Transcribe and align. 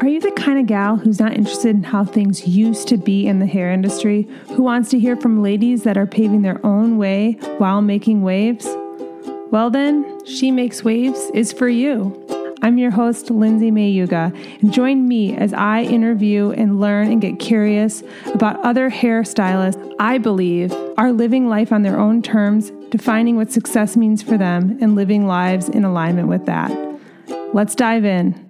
Are 0.00 0.06
you 0.06 0.20
the 0.20 0.30
kind 0.30 0.60
of 0.60 0.66
gal 0.66 0.96
who's 0.96 1.18
not 1.18 1.32
interested 1.32 1.74
in 1.74 1.82
how 1.82 2.04
things 2.04 2.46
used 2.46 2.86
to 2.86 2.96
be 2.96 3.26
in 3.26 3.40
the 3.40 3.46
hair 3.46 3.72
industry, 3.72 4.28
who 4.50 4.62
wants 4.62 4.90
to 4.90 4.98
hear 4.98 5.16
from 5.16 5.42
ladies 5.42 5.82
that 5.82 5.96
are 5.98 6.06
paving 6.06 6.42
their 6.42 6.64
own 6.64 6.98
way 6.98 7.32
while 7.58 7.82
making 7.82 8.22
waves? 8.22 8.64
Well, 9.50 9.70
then, 9.70 10.24
She 10.24 10.52
Makes 10.52 10.84
Waves 10.84 11.32
is 11.34 11.52
for 11.52 11.68
you. 11.68 12.14
I'm 12.62 12.78
your 12.78 12.92
host, 12.92 13.28
Lindsay 13.32 13.72
Mayuga, 13.72 14.32
and 14.62 14.72
join 14.72 15.08
me 15.08 15.36
as 15.36 15.52
I 15.52 15.82
interview 15.82 16.52
and 16.52 16.80
learn 16.80 17.10
and 17.10 17.20
get 17.20 17.40
curious 17.40 18.04
about 18.32 18.64
other 18.64 18.90
hairstylists 18.90 19.96
I 19.98 20.18
believe 20.18 20.72
are 20.96 21.10
living 21.10 21.48
life 21.48 21.72
on 21.72 21.82
their 21.82 21.98
own 21.98 22.22
terms, 22.22 22.70
defining 22.90 23.34
what 23.34 23.50
success 23.50 23.96
means 23.96 24.22
for 24.22 24.38
them, 24.38 24.78
and 24.80 24.94
living 24.94 25.26
lives 25.26 25.68
in 25.68 25.84
alignment 25.84 26.28
with 26.28 26.46
that. 26.46 26.70
Let's 27.52 27.74
dive 27.74 28.04
in. 28.04 28.47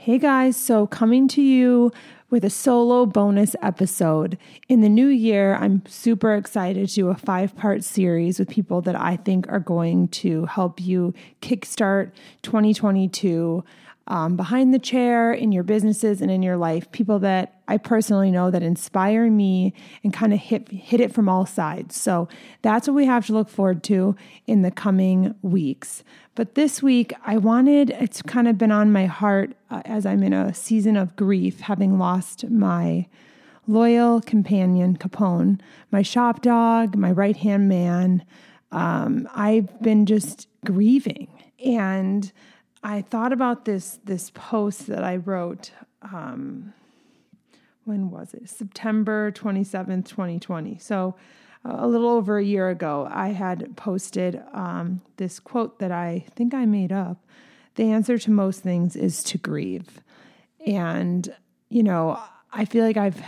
Hey 0.00 0.18
guys, 0.18 0.56
so 0.56 0.86
coming 0.86 1.26
to 1.26 1.42
you 1.42 1.90
with 2.30 2.44
a 2.44 2.50
solo 2.50 3.04
bonus 3.04 3.56
episode. 3.60 4.38
In 4.68 4.80
the 4.80 4.88
new 4.88 5.08
year, 5.08 5.56
I'm 5.56 5.84
super 5.86 6.34
excited 6.34 6.88
to 6.88 6.94
do 6.94 7.08
a 7.08 7.16
five 7.16 7.56
part 7.56 7.82
series 7.82 8.38
with 8.38 8.48
people 8.48 8.80
that 8.82 8.94
I 8.94 9.16
think 9.16 9.48
are 9.48 9.58
going 9.58 10.06
to 10.22 10.44
help 10.44 10.80
you 10.80 11.14
kickstart 11.42 12.12
2022 12.42 13.64
um, 14.08 14.36
behind 14.36 14.72
the 14.72 14.78
chair 14.78 15.32
in 15.32 15.52
your 15.52 15.62
businesses 15.62 16.20
and 16.20 16.30
in 16.30 16.42
your 16.42 16.56
life. 16.56 16.90
People 16.92 17.18
that 17.20 17.60
I 17.68 17.76
personally 17.76 18.30
know 18.30 18.50
that 18.50 18.62
inspire 18.62 19.30
me 19.30 19.74
and 20.02 20.12
kind 20.12 20.32
of 20.32 20.40
hit, 20.40 20.68
hit 20.70 21.00
it 21.00 21.12
from 21.12 21.28
all 21.28 21.44
sides. 21.44 21.94
So 21.94 22.26
that's 22.62 22.88
what 22.88 22.94
we 22.94 23.04
have 23.04 23.26
to 23.26 23.34
look 23.34 23.50
forward 23.50 23.82
to 23.84 24.16
in 24.46 24.62
the 24.62 24.70
coming 24.70 25.34
weeks. 25.42 26.02
But 26.34 26.54
this 26.54 26.82
week, 26.82 27.12
I 27.24 27.36
wanted, 27.36 27.90
it's 27.90 28.22
kind 28.22 28.48
of 28.48 28.56
been 28.56 28.72
on 28.72 28.92
my 28.92 29.06
heart 29.06 29.54
uh, 29.70 29.82
as 29.84 30.06
I'm 30.06 30.22
in 30.22 30.32
a 30.32 30.54
season 30.54 30.96
of 30.96 31.14
grief, 31.14 31.60
having 31.60 31.98
lost 31.98 32.48
my 32.48 33.06
loyal 33.66 34.22
companion, 34.22 34.96
Capone, 34.96 35.60
my 35.92 36.00
shop 36.00 36.40
dog, 36.40 36.96
my 36.96 37.12
right 37.12 37.36
hand 37.36 37.68
man. 37.68 38.24
Um, 38.72 39.28
I've 39.34 39.82
been 39.82 40.06
just 40.06 40.48
grieving. 40.64 41.28
And 41.62 42.32
I 42.82 43.02
thought 43.02 43.32
about 43.32 43.64
this 43.64 43.98
this 44.04 44.30
post 44.34 44.86
that 44.86 45.04
I 45.04 45.16
wrote. 45.16 45.72
Um, 46.02 46.72
when 47.84 48.10
was 48.10 48.34
it? 48.34 48.48
September 48.50 49.32
27th, 49.32 50.06
2020. 50.06 50.76
So 50.76 51.16
a 51.64 51.88
little 51.88 52.10
over 52.10 52.38
a 52.38 52.44
year 52.44 52.68
ago, 52.68 53.08
I 53.10 53.28
had 53.28 53.76
posted 53.76 54.42
um, 54.52 55.00
this 55.16 55.40
quote 55.40 55.78
that 55.78 55.90
I 55.90 56.26
think 56.36 56.54
I 56.54 56.66
made 56.66 56.92
up. 56.92 57.24
The 57.76 57.90
answer 57.90 58.18
to 58.18 58.30
most 58.30 58.60
things 58.60 58.94
is 58.94 59.22
to 59.24 59.38
grieve. 59.38 60.00
And, 60.66 61.34
you 61.70 61.82
know, 61.82 62.20
I 62.52 62.64
feel 62.64 62.84
like 62.84 62.96
I've 62.96 63.22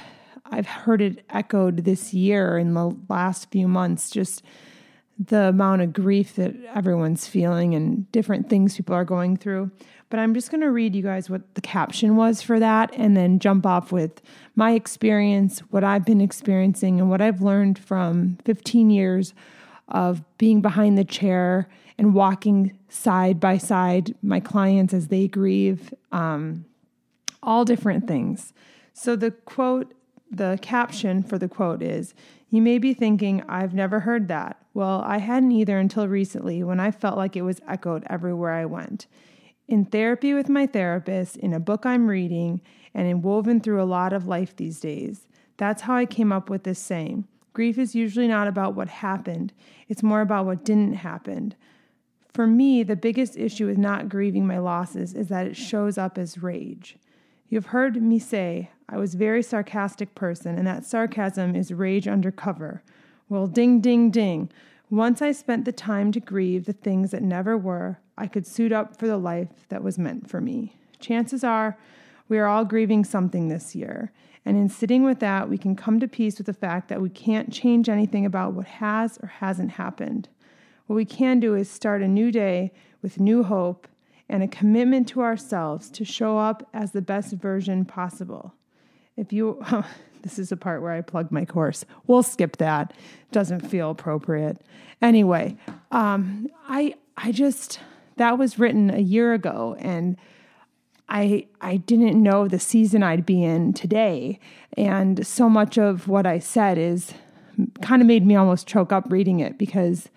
I've 0.52 0.66
heard 0.66 1.00
it 1.00 1.24
echoed 1.30 1.84
this 1.84 2.12
year 2.12 2.58
in 2.58 2.74
the 2.74 2.96
last 3.08 3.50
few 3.52 3.68
months, 3.68 4.10
just 4.10 4.42
the 5.22 5.48
amount 5.48 5.82
of 5.82 5.92
grief 5.92 6.36
that 6.36 6.54
everyone's 6.74 7.26
feeling 7.26 7.74
and 7.74 8.10
different 8.10 8.48
things 8.48 8.76
people 8.76 8.94
are 8.94 9.04
going 9.04 9.36
through. 9.36 9.70
But 10.08 10.18
I'm 10.18 10.32
just 10.32 10.50
going 10.50 10.62
to 10.62 10.70
read 10.70 10.96
you 10.96 11.02
guys 11.02 11.28
what 11.28 11.54
the 11.54 11.60
caption 11.60 12.16
was 12.16 12.40
for 12.40 12.58
that 12.58 12.90
and 12.96 13.16
then 13.16 13.38
jump 13.38 13.66
off 13.66 13.92
with 13.92 14.22
my 14.56 14.72
experience, 14.72 15.60
what 15.70 15.84
I've 15.84 16.06
been 16.06 16.22
experiencing, 16.22 16.98
and 16.98 17.10
what 17.10 17.20
I've 17.20 17.42
learned 17.42 17.78
from 17.78 18.38
15 18.44 18.90
years 18.90 19.34
of 19.88 20.22
being 20.38 20.62
behind 20.62 20.96
the 20.96 21.04
chair 21.04 21.68
and 21.98 22.14
walking 22.14 22.76
side 22.88 23.38
by 23.38 23.58
side 23.58 24.14
my 24.22 24.40
clients 24.40 24.94
as 24.94 25.08
they 25.08 25.28
grieve, 25.28 25.92
um, 26.12 26.64
all 27.42 27.66
different 27.66 28.08
things. 28.08 28.54
So 28.94 29.16
the 29.16 29.32
quote, 29.32 29.92
the 30.30 30.58
caption 30.62 31.22
for 31.22 31.38
the 31.38 31.48
quote 31.48 31.82
is 31.82 32.14
You 32.50 32.60
may 32.60 32.78
be 32.78 32.92
thinking, 32.92 33.42
I've 33.48 33.74
never 33.74 34.00
heard 34.00 34.28
that. 34.28 34.58
Well, 34.74 35.02
I 35.06 35.18
hadn't 35.18 35.52
either 35.52 35.78
until 35.78 36.06
recently 36.08 36.62
when 36.62 36.80
I 36.80 36.90
felt 36.90 37.16
like 37.16 37.36
it 37.36 37.42
was 37.42 37.60
echoed 37.66 38.04
everywhere 38.08 38.52
I 38.52 38.66
went 38.66 39.06
in 39.70 39.84
therapy 39.84 40.34
with 40.34 40.48
my 40.48 40.66
therapist, 40.66 41.36
in 41.36 41.54
a 41.54 41.60
book 41.60 41.86
I'm 41.86 42.08
reading, 42.08 42.60
and 42.92 43.06
in 43.06 43.22
woven 43.22 43.60
through 43.60 43.80
a 43.80 43.84
lot 43.84 44.12
of 44.12 44.26
life 44.26 44.56
these 44.56 44.80
days. 44.80 45.28
That's 45.58 45.82
how 45.82 45.94
I 45.94 46.06
came 46.06 46.32
up 46.32 46.50
with 46.50 46.64
this 46.64 46.80
saying. 46.80 47.28
Grief 47.52 47.78
is 47.78 47.94
usually 47.94 48.26
not 48.26 48.48
about 48.48 48.74
what 48.74 48.88
happened, 48.88 49.52
it's 49.88 50.02
more 50.02 50.20
about 50.20 50.44
what 50.44 50.64
didn't 50.64 50.94
happen. 50.94 51.54
For 52.32 52.48
me, 52.48 52.82
the 52.82 52.96
biggest 52.96 53.36
issue 53.36 53.66
with 53.66 53.78
not 53.78 54.08
grieving 54.08 54.46
my 54.46 54.58
losses 54.58 55.14
is 55.14 55.28
that 55.28 55.46
it 55.46 55.56
shows 55.56 55.96
up 55.96 56.18
as 56.18 56.42
rage. 56.42 56.96
You've 57.50 57.66
heard 57.66 58.00
me 58.00 58.20
say 58.20 58.70
I 58.88 58.96
was 58.96 59.14
a 59.14 59.18
very 59.18 59.42
sarcastic 59.42 60.14
person, 60.14 60.56
and 60.56 60.66
that 60.68 60.84
sarcasm 60.84 61.56
is 61.56 61.72
rage 61.72 62.06
undercover. 62.06 62.84
Well, 63.28 63.48
ding, 63.48 63.80
ding, 63.80 64.12
ding. 64.12 64.52
Once 64.88 65.20
I 65.20 65.32
spent 65.32 65.64
the 65.64 65.72
time 65.72 66.12
to 66.12 66.20
grieve 66.20 66.64
the 66.64 66.72
things 66.72 67.10
that 67.10 67.22
never 67.22 67.58
were, 67.58 67.98
I 68.16 68.28
could 68.28 68.46
suit 68.46 68.70
up 68.70 68.96
for 68.96 69.08
the 69.08 69.16
life 69.16 69.66
that 69.68 69.82
was 69.82 69.98
meant 69.98 70.30
for 70.30 70.40
me. 70.40 70.76
Chances 71.00 71.42
are 71.42 71.76
we 72.28 72.38
are 72.38 72.46
all 72.46 72.64
grieving 72.64 73.04
something 73.04 73.48
this 73.48 73.74
year. 73.74 74.12
And 74.44 74.56
in 74.56 74.68
sitting 74.68 75.02
with 75.02 75.18
that, 75.18 75.50
we 75.50 75.58
can 75.58 75.74
come 75.74 75.98
to 75.98 76.06
peace 76.06 76.38
with 76.38 76.46
the 76.46 76.52
fact 76.52 76.88
that 76.88 77.02
we 77.02 77.10
can't 77.10 77.52
change 77.52 77.88
anything 77.88 78.24
about 78.24 78.52
what 78.52 78.66
has 78.66 79.18
or 79.20 79.26
hasn't 79.26 79.72
happened. 79.72 80.28
What 80.86 80.94
we 80.94 81.04
can 81.04 81.40
do 81.40 81.56
is 81.56 81.68
start 81.68 82.00
a 82.00 82.08
new 82.08 82.30
day 82.30 82.72
with 83.02 83.18
new 83.18 83.42
hope 83.42 83.88
and 84.30 84.42
a 84.42 84.48
commitment 84.48 85.08
to 85.08 85.20
ourselves 85.20 85.90
to 85.90 86.04
show 86.04 86.38
up 86.38 86.66
as 86.72 86.92
the 86.92 87.02
best 87.02 87.34
version 87.34 87.84
possible. 87.84 88.54
If 89.16 89.32
you, 89.32 89.62
This 90.22 90.38
is 90.38 90.52
a 90.52 90.56
part 90.56 90.82
where 90.82 90.92
I 90.92 91.00
plug 91.00 91.30
my 91.30 91.44
course. 91.44 91.84
We'll 92.06 92.22
skip 92.22 92.58
that. 92.58 92.92
Doesn't 93.32 93.68
feel 93.68 93.90
appropriate. 93.90 94.58
Anyway, 95.00 95.56
um, 95.90 96.48
I 96.68 96.94
I 97.16 97.32
just 97.32 97.80
that 98.16 98.38
was 98.38 98.58
written 98.58 98.90
a 98.90 99.00
year 99.00 99.32
ago, 99.32 99.76
and 99.78 100.16
I 101.08 101.46
I 101.60 101.78
didn't 101.78 102.22
know 102.22 102.48
the 102.48 102.58
season 102.58 103.02
I'd 103.02 103.24
be 103.24 103.42
in 103.42 103.72
today, 103.72 104.38
and 104.76 105.26
so 105.26 105.48
much 105.48 105.78
of 105.78 106.08
what 106.08 106.26
I 106.26 106.38
said 106.38 106.76
is 106.76 107.14
kind 107.82 108.00
of 108.02 108.08
made 108.08 108.26
me 108.26 108.36
almost 108.36 108.66
choke 108.66 108.92
up 108.92 109.04
reading 109.10 109.40
it 109.40 109.58
because, 109.58 110.08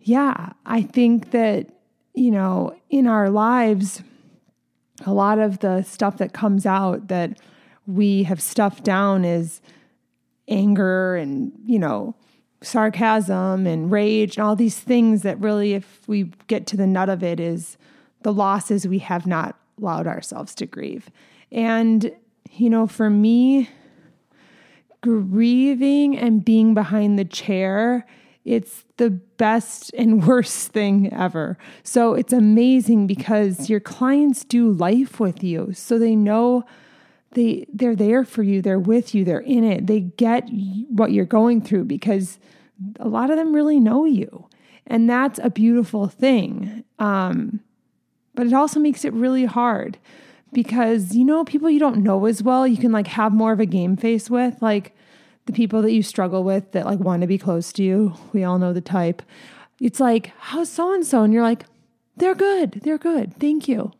yeah, 0.00 0.52
I 0.66 0.82
think 0.82 1.30
that 1.30 1.68
you 2.14 2.30
know 2.30 2.74
in 2.88 3.06
our 3.06 3.28
lives, 3.28 4.02
a 5.04 5.12
lot 5.12 5.38
of 5.38 5.58
the 5.58 5.82
stuff 5.82 6.18
that 6.18 6.32
comes 6.32 6.64
out 6.66 7.08
that 7.08 7.38
we 7.86 8.22
have 8.22 8.40
stuffed 8.40 8.84
down 8.84 9.24
is 9.24 9.60
anger 10.48 11.16
and, 11.16 11.52
you 11.66 11.78
know, 11.78 12.14
sarcasm 12.62 13.66
and 13.66 13.90
rage 13.90 14.36
and 14.36 14.46
all 14.46 14.56
these 14.56 14.78
things 14.78 15.22
that 15.22 15.38
really, 15.40 15.74
if 15.74 16.00
we 16.06 16.30
get 16.46 16.66
to 16.68 16.76
the 16.76 16.86
nut 16.86 17.08
of 17.08 17.22
it, 17.22 17.40
is 17.40 17.76
the 18.22 18.32
losses 18.32 18.86
we 18.86 19.00
have 19.00 19.26
not 19.26 19.58
allowed 19.80 20.06
ourselves 20.06 20.54
to 20.54 20.66
grieve. 20.66 21.10
And, 21.52 22.10
you 22.52 22.70
know, 22.70 22.86
for 22.86 23.10
me, 23.10 23.68
grieving 25.02 26.16
and 26.16 26.44
being 26.44 26.72
behind 26.72 27.18
the 27.18 27.24
chair, 27.24 28.06
it's 28.44 28.84
the 28.96 29.10
best 29.10 29.92
and 29.94 30.26
worst 30.26 30.68
thing 30.72 31.12
ever. 31.12 31.58
So 31.82 32.14
it's 32.14 32.32
amazing 32.32 33.06
because 33.06 33.68
your 33.70 33.80
clients 33.80 34.44
do 34.44 34.70
life 34.70 35.18
with 35.18 35.42
you. 35.42 35.72
So 35.72 35.98
they 35.98 36.14
know 36.14 36.64
they 37.32 37.66
they're 37.72 37.96
there 37.96 38.24
for 38.24 38.42
you. 38.42 38.62
They're 38.62 38.78
with 38.78 39.14
you. 39.14 39.24
They're 39.24 39.40
in 39.40 39.64
it. 39.64 39.86
They 39.86 40.00
get 40.00 40.48
what 40.88 41.12
you're 41.12 41.24
going 41.24 41.62
through 41.62 41.84
because 41.84 42.38
a 43.00 43.08
lot 43.08 43.30
of 43.30 43.36
them 43.36 43.54
really 43.54 43.80
know 43.80 44.04
you. 44.04 44.48
And 44.86 45.08
that's 45.08 45.40
a 45.42 45.50
beautiful 45.50 46.08
thing. 46.08 46.84
Um, 46.98 47.60
but 48.34 48.46
it 48.46 48.52
also 48.52 48.78
makes 48.78 49.04
it 49.04 49.12
really 49.12 49.46
hard 49.46 49.98
because 50.52 51.16
you 51.16 51.24
know 51.24 51.44
people 51.44 51.70
you 51.70 51.80
don't 51.80 52.02
know 52.02 52.26
as 52.26 52.42
well 52.42 52.66
you 52.66 52.76
can 52.76 52.92
like 52.92 53.08
have 53.08 53.32
more 53.32 53.52
of 53.52 53.60
a 53.60 53.66
game 53.66 53.96
face 53.96 54.30
with. 54.30 54.60
Like 54.60 54.94
the 55.46 55.52
people 55.52 55.82
that 55.82 55.92
you 55.92 56.02
struggle 56.02 56.42
with 56.42 56.72
that 56.72 56.86
like 56.86 57.00
want 57.00 57.20
to 57.20 57.26
be 57.26 57.38
close 57.38 57.72
to 57.72 57.82
you 57.82 58.14
we 58.32 58.44
all 58.44 58.58
know 58.58 58.72
the 58.72 58.80
type 58.80 59.22
it's 59.80 60.00
like 60.00 60.32
how's 60.38 60.70
so 60.70 60.94
and 60.94 61.06
so 61.06 61.22
and 61.22 61.32
you're 61.32 61.42
like 61.42 61.64
they're 62.16 62.34
good 62.34 62.80
they're 62.82 62.98
good 62.98 63.34
thank 63.38 63.68
you 63.68 63.92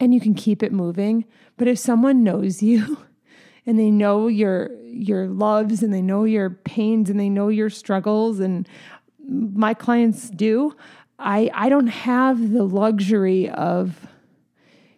and 0.00 0.12
you 0.12 0.20
can 0.20 0.34
keep 0.34 0.62
it 0.62 0.72
moving. 0.72 1.24
But 1.56 1.68
if 1.68 1.78
someone 1.78 2.22
knows 2.22 2.62
you 2.62 2.98
and 3.66 3.78
they 3.78 3.90
know 3.90 4.28
your 4.28 4.70
your 4.84 5.28
loves 5.28 5.82
and 5.82 5.92
they 5.92 6.02
know 6.02 6.24
your 6.24 6.50
pains 6.50 7.10
and 7.10 7.20
they 7.20 7.28
know 7.28 7.48
your 7.48 7.70
struggles 7.70 8.40
and 8.40 8.68
my 9.28 9.74
clients 9.74 10.30
do, 10.30 10.74
I 11.18 11.50
I 11.54 11.68
don't 11.68 11.88
have 11.88 12.52
the 12.52 12.64
luxury 12.64 13.48
of 13.50 14.06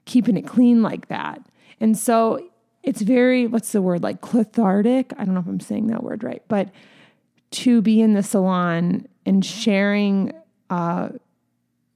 keeping 0.05 0.37
it 0.37 0.47
clean 0.47 0.83
like 0.83 1.09
that. 1.09 1.43
And 1.81 1.97
so 1.97 2.48
it's 2.89 3.03
very 3.03 3.47
what's 3.47 3.73
the 3.73 3.83
word 3.83 4.03
like 4.03 4.21
cathartic? 4.21 5.13
I 5.19 5.25
don't 5.25 5.35
know 5.35 5.41
if 5.41 5.47
I'm 5.47 5.61
saying 5.61 5.89
that 5.89 6.03
word 6.03 6.25
right, 6.25 6.43
but 6.49 6.71
to 7.51 7.81
be 7.83 8.01
in 8.01 8.15
the 8.15 8.23
salon 8.23 9.07
and 9.25 9.45
sharing 9.45 10.33
uh, 10.71 11.11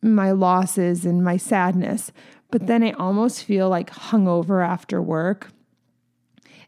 my 0.02 0.32
losses 0.32 1.04
and 1.04 1.22
my 1.22 1.36
sadness 1.36 2.10
but 2.52 2.66
then 2.66 2.84
I 2.84 2.92
almost 2.92 3.44
feel 3.44 3.68
like 3.70 3.90
hungover 3.90 4.64
after 4.64 5.02
work. 5.02 5.48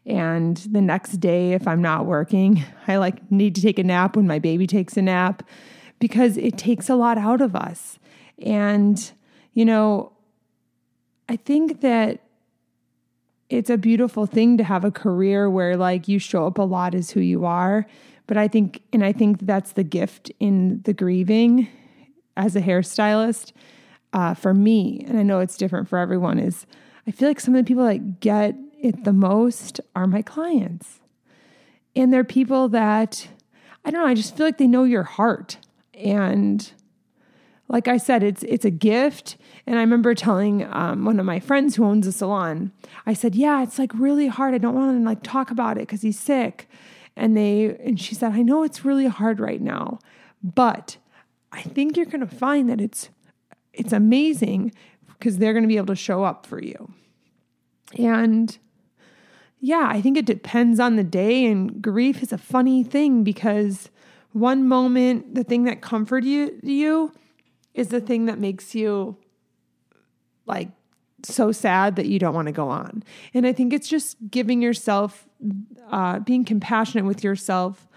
And 0.05 0.57
the 0.57 0.81
next 0.81 1.17
day, 1.17 1.53
if 1.53 1.67
I'm 1.67 1.81
not 1.81 2.05
working, 2.05 2.65
I 2.87 2.97
like 2.97 3.31
need 3.31 3.55
to 3.55 3.61
take 3.61 3.79
a 3.79 3.83
nap 3.83 4.17
when 4.17 4.27
my 4.27 4.39
baby 4.39 4.67
takes 4.67 4.97
a 4.97 5.01
nap 5.01 5.43
because 5.99 6.37
it 6.37 6.57
takes 6.57 6.89
a 6.89 6.95
lot 6.95 7.17
out 7.17 7.39
of 7.39 7.55
us. 7.55 7.99
And, 8.39 9.11
you 9.53 9.63
know, 9.63 10.11
I 11.29 11.37
think 11.37 11.81
that 11.81 12.21
it's 13.49 13.69
a 13.69 13.77
beautiful 13.77 14.25
thing 14.25 14.57
to 14.57 14.63
have 14.63 14.83
a 14.83 14.91
career 14.91 15.49
where 15.49 15.77
like 15.77 16.07
you 16.07 16.19
show 16.19 16.47
up 16.47 16.57
a 16.57 16.63
lot 16.63 16.95
as 16.95 17.11
who 17.11 17.19
you 17.19 17.45
are. 17.45 17.85
But 18.27 18.37
I 18.37 18.47
think, 18.47 18.81
and 18.91 19.05
I 19.05 19.11
think 19.11 19.41
that's 19.41 19.73
the 19.73 19.83
gift 19.83 20.31
in 20.39 20.81
the 20.83 20.93
grieving 20.93 21.67
as 22.35 22.55
a 22.55 22.61
hairstylist 22.61 23.51
uh, 24.13 24.33
for 24.33 24.53
me, 24.53 25.03
and 25.07 25.19
I 25.19 25.23
know 25.23 25.39
it's 25.39 25.57
different 25.57 25.89
for 25.89 25.99
everyone, 25.99 26.39
is 26.39 26.65
I 27.05 27.11
feel 27.11 27.27
like 27.27 27.39
some 27.39 27.53
of 27.53 27.63
the 27.63 27.67
people 27.67 27.85
that 27.85 28.19
get 28.19 28.55
it 28.79 29.03
the 29.03 29.13
most 29.13 29.79
are 29.95 30.07
my 30.07 30.21
clients. 30.21 31.01
And 31.95 32.11
they're 32.11 32.23
people 32.23 32.69
that, 32.69 33.27
I 33.83 33.91
don't 33.91 34.01
know, 34.01 34.07
I 34.07 34.15
just 34.15 34.35
feel 34.35 34.45
like 34.45 34.57
they 34.57 34.67
know 34.67 34.85
your 34.85 35.03
heart. 35.03 35.57
And 35.93 36.71
like 37.67 37.87
I 37.87 37.97
said, 37.97 38.23
it's 38.23 38.43
it's 38.43 38.65
a 38.65 38.71
gift. 38.71 39.37
And 39.65 39.77
I 39.77 39.81
remember 39.81 40.13
telling 40.13 40.63
um, 40.71 41.05
one 41.05 41.19
of 41.19 41.25
my 41.25 41.39
friends 41.39 41.75
who 41.75 41.85
owns 41.85 42.05
a 42.05 42.11
salon, 42.11 42.71
I 43.05 43.13
said, 43.13 43.35
"Yeah, 43.35 43.63
it's 43.63 43.79
like 43.79 43.91
really 43.93 44.27
hard. 44.27 44.53
I 44.53 44.59
don't 44.59 44.75
want 44.75 44.97
to 44.97 45.03
like 45.03 45.23
talk 45.23 45.51
about 45.51 45.77
it 45.77 45.81
because 45.81 46.01
he's 46.01 46.19
sick." 46.19 46.69
And 47.15 47.35
they 47.35 47.75
and 47.83 47.99
she 47.99 48.13
said, 48.13 48.33
"I 48.33 48.41
know 48.41 48.63
it's 48.63 48.85
really 48.85 49.07
hard 49.07 49.39
right 49.39 49.61
now, 49.61 49.99
but 50.43 50.97
I 51.51 51.61
think 51.61 51.97
you're 51.97 52.05
going 52.05 52.27
to 52.27 52.35
find 52.35 52.69
that 52.69 52.81
it's 52.81 53.09
it's 53.73 53.93
amazing 53.93 54.73
because 55.17 55.37
they're 55.37 55.53
going 55.53 55.63
to 55.63 55.67
be 55.67 55.77
able 55.77 55.87
to 55.87 55.95
show 55.95 56.23
up 56.23 56.45
for 56.45 56.61
you." 56.61 56.93
And 57.97 58.57
yeah, 59.59 59.87
I 59.89 60.01
think 60.01 60.17
it 60.17 60.25
depends 60.25 60.79
on 60.79 60.97
the 60.97 61.03
day. 61.03 61.45
And 61.45 61.81
grief 61.81 62.21
is 62.21 62.31
a 62.31 62.37
funny 62.37 62.83
thing 62.83 63.23
because 63.23 63.89
one 64.33 64.67
moment, 64.67 65.33
the 65.33 65.43
thing 65.43 65.63
that 65.63 65.81
comforted 65.81 66.29
you, 66.29 66.59
you 66.61 67.11
is 67.75 67.89
the 67.89 68.01
thing 68.01 68.25
that 68.25 68.39
makes 68.39 68.73
you 68.73 69.17
like 70.47 70.69
so 71.23 71.51
sad 71.51 71.95
that 71.97 72.07
you 72.07 72.17
don't 72.17 72.33
want 72.33 72.47
to 72.47 72.51
go 72.51 72.69
on. 72.69 73.03
And 73.33 73.45
I 73.45 73.53
think 73.53 73.73
it's 73.73 73.87
just 73.87 74.17
giving 74.29 74.61
yourself, 74.61 75.27
uh, 75.91 76.19
being 76.19 76.45
compassionate 76.45 77.05
with 77.05 77.23
yourself 77.23 77.87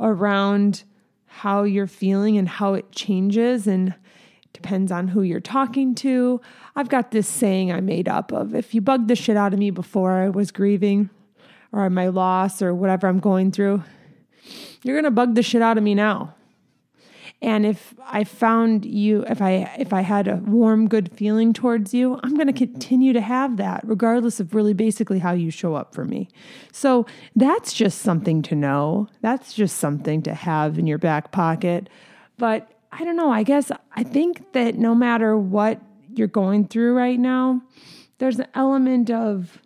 around 0.00 0.84
how 1.26 1.62
you're 1.62 1.86
feeling 1.86 2.36
and 2.36 2.48
how 2.48 2.74
it 2.74 2.90
changes 2.92 3.66
and 3.66 3.94
depends 4.52 4.90
on 4.90 5.08
who 5.08 5.22
you're 5.22 5.40
talking 5.40 5.94
to. 5.96 6.40
I've 6.74 6.88
got 6.88 7.10
this 7.10 7.28
saying 7.28 7.70
I 7.70 7.80
made 7.80 8.08
up 8.08 8.32
of 8.32 8.54
if 8.54 8.74
you 8.74 8.80
bugged 8.80 9.08
the 9.08 9.16
shit 9.16 9.36
out 9.36 9.52
of 9.52 9.58
me 9.58 9.70
before 9.70 10.12
I 10.12 10.30
was 10.30 10.50
grieving 10.50 11.10
or 11.70 11.88
my 11.90 12.08
loss 12.08 12.62
or 12.62 12.74
whatever 12.74 13.06
I'm 13.06 13.20
going 13.20 13.52
through, 13.52 13.84
you're 14.82 14.96
going 14.96 15.04
to 15.04 15.10
bug 15.10 15.34
the 15.34 15.42
shit 15.42 15.62
out 15.62 15.76
of 15.76 15.84
me 15.84 15.94
now. 15.94 16.34
And 17.40 17.64
if 17.64 17.94
I 18.04 18.24
found 18.24 18.84
you, 18.84 19.24
if 19.28 19.40
I 19.40 19.72
if 19.78 19.92
I 19.92 20.00
had 20.00 20.26
a 20.26 20.36
warm, 20.36 20.88
good 20.88 21.12
feeling 21.12 21.52
towards 21.52 21.94
you, 21.94 22.18
I'm 22.24 22.34
going 22.34 22.48
to 22.48 22.52
mm-hmm. 22.52 22.72
continue 22.72 23.12
to 23.12 23.20
have 23.20 23.58
that, 23.58 23.82
regardless 23.84 24.40
of 24.40 24.54
really 24.56 24.74
basically 24.74 25.20
how 25.20 25.32
you 25.32 25.52
show 25.52 25.76
up 25.76 25.94
for 25.94 26.04
me. 26.04 26.28
So 26.72 27.06
that's 27.36 27.72
just 27.72 28.00
something 28.00 28.42
to 28.42 28.56
know. 28.56 29.08
That's 29.20 29.54
just 29.54 29.76
something 29.76 30.20
to 30.22 30.34
have 30.34 30.78
in 30.78 30.88
your 30.88 30.98
back 30.98 31.30
pocket. 31.30 31.88
But 32.38 32.72
I 32.90 33.04
don't 33.04 33.16
know. 33.16 33.30
I 33.30 33.44
guess 33.44 33.70
I 33.94 34.02
think 34.02 34.52
that 34.52 34.74
no 34.74 34.94
matter 34.94 35.36
what 35.36 35.80
you're 36.14 36.26
going 36.26 36.66
through 36.66 36.94
right 36.94 37.20
now, 37.20 37.62
there's 38.18 38.40
an 38.40 38.48
element 38.54 39.10
of, 39.10 39.62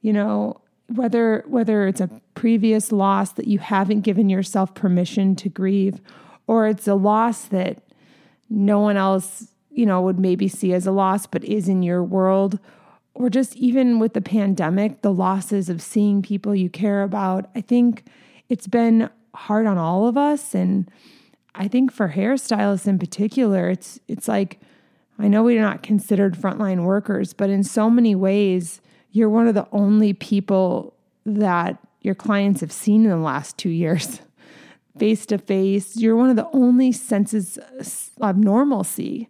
you 0.00 0.12
know, 0.12 0.60
whether 0.88 1.44
whether 1.46 1.86
it's 1.86 2.00
a 2.00 2.10
previous 2.34 2.90
loss 2.90 3.32
that 3.32 3.46
you 3.46 3.60
haven't 3.60 4.00
given 4.00 4.28
yourself 4.28 4.74
permission 4.74 5.36
to 5.36 5.48
grieve 5.48 6.00
or 6.46 6.66
it's 6.66 6.86
a 6.86 6.94
loss 6.94 7.46
that 7.46 7.82
no 8.48 8.80
one 8.80 8.96
else, 8.96 9.48
you 9.70 9.86
know, 9.86 10.00
would 10.02 10.18
maybe 10.18 10.48
see 10.48 10.72
as 10.72 10.86
a 10.86 10.92
loss, 10.92 11.26
but 11.26 11.44
is 11.44 11.68
in 11.68 11.82
your 11.82 12.02
world, 12.02 12.58
or 13.14 13.30
just 13.30 13.56
even 13.56 13.98
with 13.98 14.12
the 14.12 14.20
pandemic, 14.20 15.02
the 15.02 15.12
losses 15.12 15.68
of 15.68 15.82
seeing 15.82 16.22
people 16.22 16.54
you 16.54 16.68
care 16.68 17.02
about. 17.02 17.50
I 17.54 17.60
think 17.60 18.04
it's 18.48 18.66
been 18.66 19.10
hard 19.34 19.66
on 19.66 19.78
all 19.78 20.06
of 20.06 20.16
us. 20.16 20.54
And 20.54 20.90
I 21.54 21.68
think 21.68 21.92
for 21.92 22.10
hairstylists 22.10 22.86
in 22.86 22.98
particular, 22.98 23.70
it's 23.70 23.98
it's 24.08 24.28
like 24.28 24.60
I 25.18 25.28
know 25.28 25.42
we're 25.42 25.60
not 25.60 25.82
considered 25.82 26.34
frontline 26.34 26.84
workers, 26.84 27.32
but 27.32 27.48
in 27.48 27.64
so 27.64 27.88
many 27.88 28.14
ways, 28.14 28.80
you're 29.10 29.30
one 29.30 29.48
of 29.48 29.54
the 29.54 29.66
only 29.72 30.12
people 30.12 30.94
that 31.24 31.78
your 32.02 32.14
clients 32.14 32.60
have 32.60 32.72
seen 32.72 33.04
in 33.04 33.10
the 33.10 33.16
last 33.16 33.56
two 33.56 33.70
years 33.70 34.20
face 34.98 35.26
to 35.26 35.38
face. 35.38 35.96
You're 35.96 36.16
one 36.16 36.30
of 36.30 36.36
the 36.36 36.48
only 36.52 36.92
senses 36.92 37.58
of 38.20 38.36
normalcy. 38.36 39.28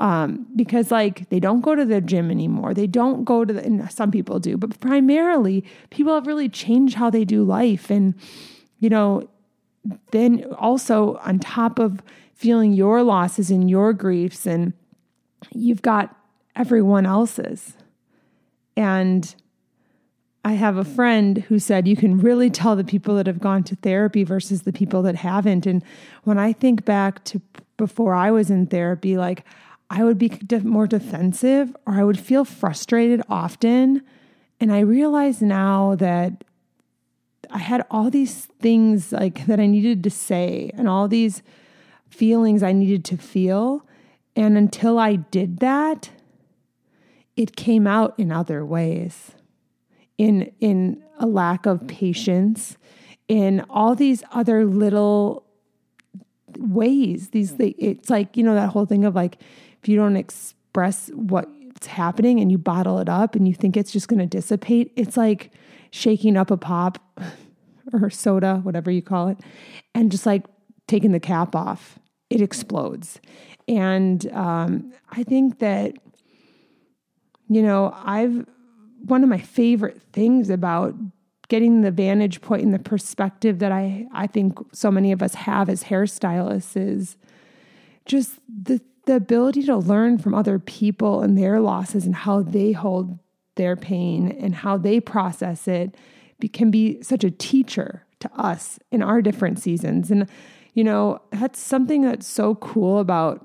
Um, 0.00 0.46
because 0.54 0.92
like 0.92 1.28
they 1.28 1.40
don't 1.40 1.60
go 1.60 1.74
to 1.74 1.84
the 1.84 2.00
gym 2.00 2.30
anymore. 2.30 2.72
They 2.72 2.86
don't 2.86 3.24
go 3.24 3.44
to 3.44 3.52
the, 3.52 3.64
and 3.64 3.90
some 3.90 4.12
people 4.12 4.38
do, 4.38 4.56
but 4.56 4.78
primarily 4.78 5.64
people 5.90 6.14
have 6.14 6.28
really 6.28 6.48
changed 6.48 6.94
how 6.94 7.10
they 7.10 7.24
do 7.24 7.42
life. 7.42 7.90
And, 7.90 8.14
you 8.78 8.88
know, 8.88 9.28
then 10.12 10.44
also 10.56 11.16
on 11.24 11.40
top 11.40 11.80
of 11.80 12.00
feeling 12.34 12.72
your 12.72 13.02
losses 13.02 13.50
and 13.50 13.68
your 13.68 13.92
griefs, 13.92 14.46
and 14.46 14.72
you've 15.52 15.82
got 15.82 16.14
everyone 16.54 17.04
else's. 17.04 17.72
And 18.76 19.34
I 20.48 20.52
have 20.52 20.78
a 20.78 20.84
friend 20.84 21.36
who 21.36 21.58
said 21.58 21.86
you 21.86 21.94
can 21.94 22.20
really 22.20 22.48
tell 22.48 22.74
the 22.74 22.82
people 22.82 23.16
that 23.16 23.26
have 23.26 23.38
gone 23.38 23.62
to 23.64 23.76
therapy 23.76 24.24
versus 24.24 24.62
the 24.62 24.72
people 24.72 25.02
that 25.02 25.14
haven't. 25.14 25.66
And 25.66 25.84
when 26.24 26.38
I 26.38 26.54
think 26.54 26.86
back 26.86 27.22
to 27.24 27.42
before 27.76 28.14
I 28.14 28.30
was 28.30 28.50
in 28.50 28.66
therapy, 28.66 29.18
like 29.18 29.44
I 29.90 30.04
would 30.04 30.16
be 30.16 30.32
more 30.62 30.86
defensive 30.86 31.76
or 31.84 31.96
I 31.96 32.02
would 32.02 32.18
feel 32.18 32.46
frustrated 32.46 33.20
often. 33.28 34.00
And 34.58 34.72
I 34.72 34.80
realize 34.80 35.42
now 35.42 35.96
that 35.96 36.44
I 37.50 37.58
had 37.58 37.84
all 37.90 38.08
these 38.08 38.46
things 38.58 39.12
like 39.12 39.44
that 39.44 39.60
I 39.60 39.66
needed 39.66 40.02
to 40.04 40.10
say 40.10 40.70
and 40.72 40.88
all 40.88 41.08
these 41.08 41.42
feelings 42.08 42.62
I 42.62 42.72
needed 42.72 43.04
to 43.04 43.18
feel. 43.18 43.84
And 44.34 44.56
until 44.56 44.98
I 44.98 45.16
did 45.16 45.58
that, 45.58 46.08
it 47.36 47.54
came 47.54 47.86
out 47.86 48.14
in 48.16 48.32
other 48.32 48.64
ways 48.64 49.32
in 50.18 50.52
in 50.60 51.02
a 51.18 51.26
lack 51.26 51.64
of 51.64 51.86
patience, 51.86 52.76
in 53.28 53.64
all 53.70 53.94
these 53.94 54.22
other 54.32 54.64
little 54.64 55.44
ways. 56.58 57.30
These 57.30 57.54
it's 57.58 58.10
like 58.10 58.36
you 58.36 58.42
know 58.42 58.54
that 58.54 58.70
whole 58.70 58.86
thing 58.86 59.04
of 59.04 59.14
like 59.14 59.38
if 59.82 59.88
you 59.88 59.96
don't 59.96 60.16
express 60.16 61.08
what's 61.14 61.86
happening 61.86 62.40
and 62.40 62.50
you 62.50 62.58
bottle 62.58 62.98
it 62.98 63.08
up 63.08 63.34
and 63.34 63.46
you 63.46 63.54
think 63.54 63.76
it's 63.76 63.92
just 63.92 64.08
going 64.08 64.18
to 64.18 64.26
dissipate, 64.26 64.92
it's 64.96 65.16
like 65.16 65.52
shaking 65.90 66.36
up 66.36 66.50
a 66.50 66.56
pop 66.56 66.98
or 67.92 68.10
soda, 68.10 68.56
whatever 68.64 68.90
you 68.90 69.02
call 69.02 69.28
it, 69.28 69.38
and 69.94 70.10
just 70.10 70.26
like 70.26 70.44
taking 70.86 71.12
the 71.12 71.20
cap 71.20 71.54
off. 71.54 71.98
It 72.28 72.42
explodes, 72.42 73.20
and 73.66 74.30
um, 74.32 74.92
I 75.10 75.22
think 75.22 75.60
that 75.60 75.94
you 77.48 77.62
know 77.62 77.94
I've 78.04 78.44
one 79.04 79.22
of 79.22 79.28
my 79.28 79.38
favorite 79.38 80.02
things 80.12 80.50
about 80.50 80.94
getting 81.48 81.80
the 81.80 81.90
vantage 81.90 82.40
point 82.40 82.62
and 82.62 82.74
the 82.74 82.78
perspective 82.78 83.58
that 83.58 83.72
I, 83.72 84.06
I 84.12 84.26
think 84.26 84.58
so 84.72 84.90
many 84.90 85.12
of 85.12 85.22
us 85.22 85.34
have 85.34 85.68
as 85.68 85.84
hairstylists 85.84 86.76
is 86.76 87.16
just 88.04 88.38
the, 88.48 88.80
the 89.06 89.16
ability 89.16 89.62
to 89.64 89.76
learn 89.76 90.18
from 90.18 90.34
other 90.34 90.58
people 90.58 91.22
and 91.22 91.38
their 91.38 91.60
losses 91.60 92.04
and 92.04 92.14
how 92.14 92.42
they 92.42 92.72
hold 92.72 93.18
their 93.56 93.76
pain 93.76 94.30
and 94.40 94.54
how 94.54 94.76
they 94.76 95.00
process 95.00 95.66
it 95.66 95.96
can 96.52 96.70
be 96.70 97.02
such 97.02 97.24
a 97.24 97.30
teacher 97.30 98.04
to 98.20 98.30
us 98.36 98.78
in 98.92 99.02
our 99.02 99.20
different 99.20 99.58
seasons. 99.58 100.10
And, 100.10 100.28
you 100.74 100.84
know, 100.84 101.20
that's 101.32 101.58
something 101.58 102.02
that's 102.02 102.26
so 102.26 102.54
cool 102.56 103.00
about 103.00 103.44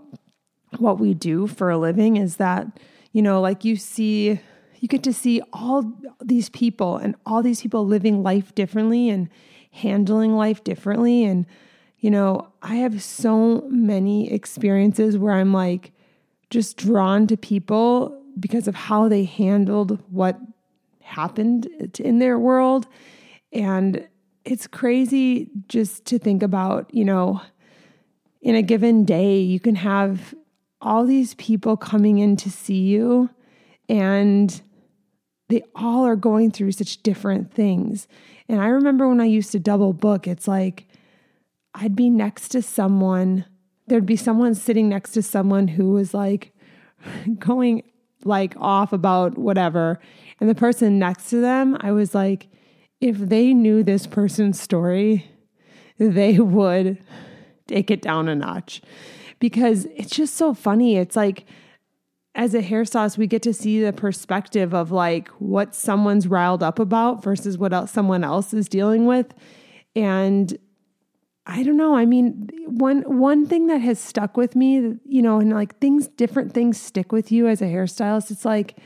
what 0.78 1.00
we 1.00 1.14
do 1.14 1.48
for 1.48 1.70
a 1.70 1.78
living 1.78 2.18
is 2.18 2.38
that, 2.38 2.80
you 3.12 3.22
know, 3.22 3.42
like 3.42 3.64
you 3.64 3.76
see 3.76 4.40
you 4.84 4.90
get 4.90 5.02
to 5.02 5.13
see 5.13 5.42
all 5.54 5.94
these 6.20 6.50
people 6.50 6.98
and 6.98 7.16
all 7.25 7.42
these 7.42 7.62
people 7.62 7.88
living 7.88 8.22
life 8.22 8.54
differently 8.54 9.10
and 9.10 9.30
handling 9.72 10.36
life 10.36 10.62
differently. 10.66 11.24
And, 11.24 11.46
you 12.00 12.12
know, 12.12 12.50
I 12.62 12.75
have 12.75 13.02
so 13.02 13.66
many 13.70 14.30
experiences 14.30 15.18
where 15.18 15.36
I'm 15.36 15.54
like 15.54 15.94
just 16.50 16.75
drawn 16.75 17.28
to 17.28 17.38
people 17.38 18.22
because 18.38 18.68
of 18.68 18.75
how 18.75 19.08
they 19.08 19.24
handled 19.24 20.04
what 20.10 20.38
happened 21.00 21.66
in 21.98 22.20
their 22.20 22.38
world. 22.38 22.86
And 23.54 24.06
it's 24.44 24.68
crazy 24.68 25.50
just 25.70 26.04
to 26.08 26.20
think 26.20 26.44
about, 26.44 26.94
you 26.94 27.06
know, 27.06 27.40
in 28.42 28.56
a 28.56 28.62
given 28.62 29.06
day, 29.06 29.40
you 29.40 29.62
can 29.62 29.75
have 29.75 30.36
all 30.82 31.06
these 31.06 31.36
people 31.36 31.78
coming 31.78 32.18
in 32.18 32.36
to 32.36 32.52
see 32.52 32.82
you 32.82 33.30
And 33.90 34.62
they 35.54 35.64
all 35.76 36.04
are 36.04 36.16
going 36.16 36.50
through 36.50 36.72
such 36.72 37.04
different 37.04 37.54
things. 37.54 38.08
And 38.50 38.60
I 38.60 38.70
remember 38.70 39.08
when 39.08 39.22
I 39.22 39.26
used 39.26 39.52
to 39.52 39.60
double 39.60 39.94
book, 39.94 40.26
it's 40.26 40.48
like 40.48 40.88
I'd 41.76 41.96
be 41.96 42.10
next 42.10 42.50
to 42.50 42.64
someone, 42.64 43.46
there'd 43.86 44.06
be 44.06 44.16
someone 44.16 44.56
sitting 44.56 44.90
next 44.90 45.12
to 45.12 45.22
someone 45.22 45.68
who 45.68 45.92
was 45.92 46.12
like 46.12 46.56
going 47.38 47.84
like 48.24 48.56
off 48.58 48.94
about 48.94 49.38
whatever. 49.38 50.00
And 50.40 50.50
the 50.50 50.56
person 50.56 50.98
next 50.98 51.30
to 51.30 51.40
them, 51.40 51.78
I 51.82 51.92
was 51.92 52.16
like, 52.16 52.48
if 53.00 53.18
they 53.20 53.54
knew 53.54 53.84
this 53.84 54.08
person's 54.08 54.60
story, 54.60 55.30
they 56.00 56.40
would 56.40 56.98
take 57.68 57.92
it 57.92 58.02
down 58.02 58.28
a 58.28 58.34
notch 58.34 58.82
because 59.38 59.86
it's 59.96 60.16
just 60.16 60.36
so 60.36 60.56
funny. 60.56 60.98
It's 60.98 61.16
like, 61.16 61.46
as 62.36 62.56
a 62.56 62.62
hairstylist, 62.62 63.18
we 63.18 63.28
get 63.28 63.44
to 63.44 63.54
see 63.54 63.84
the 63.84 63.94
perspective 63.94 64.74
of 64.74 64.92
like 64.92 65.28
what 65.40 65.75
someone's 65.75 66.28
riled 66.28 66.63
up 66.63 66.80
about 66.80 67.24
versus 67.24 67.58
what 67.58 67.74
else 67.74 67.92
someone 67.92 68.24
else 68.24 68.54
is 68.54 68.68
dealing 68.68 69.06
with. 69.06 69.34
And 69.96 70.58
I 71.46 71.62
don't 71.62 71.78
know. 71.78 71.96
I 71.96 72.06
mean, 72.06 72.50
one 72.66 73.02
one 73.02 73.46
thing 73.46 73.68
that 73.68 73.80
has 73.80 74.00
stuck 74.00 74.36
with 74.36 74.56
me, 74.56 74.96
you 75.06 75.22
know, 75.22 75.40
and 75.40 75.52
like 75.52 75.78
things 75.80 76.08
different 76.08 76.54
things 76.54 76.82
stick 76.82 77.12
with 77.12 77.32
you 77.32 77.48
as 77.48 77.62
a 77.62 77.66
hairstylist. 77.66 78.32
It's 78.32 78.46
like 78.46 78.78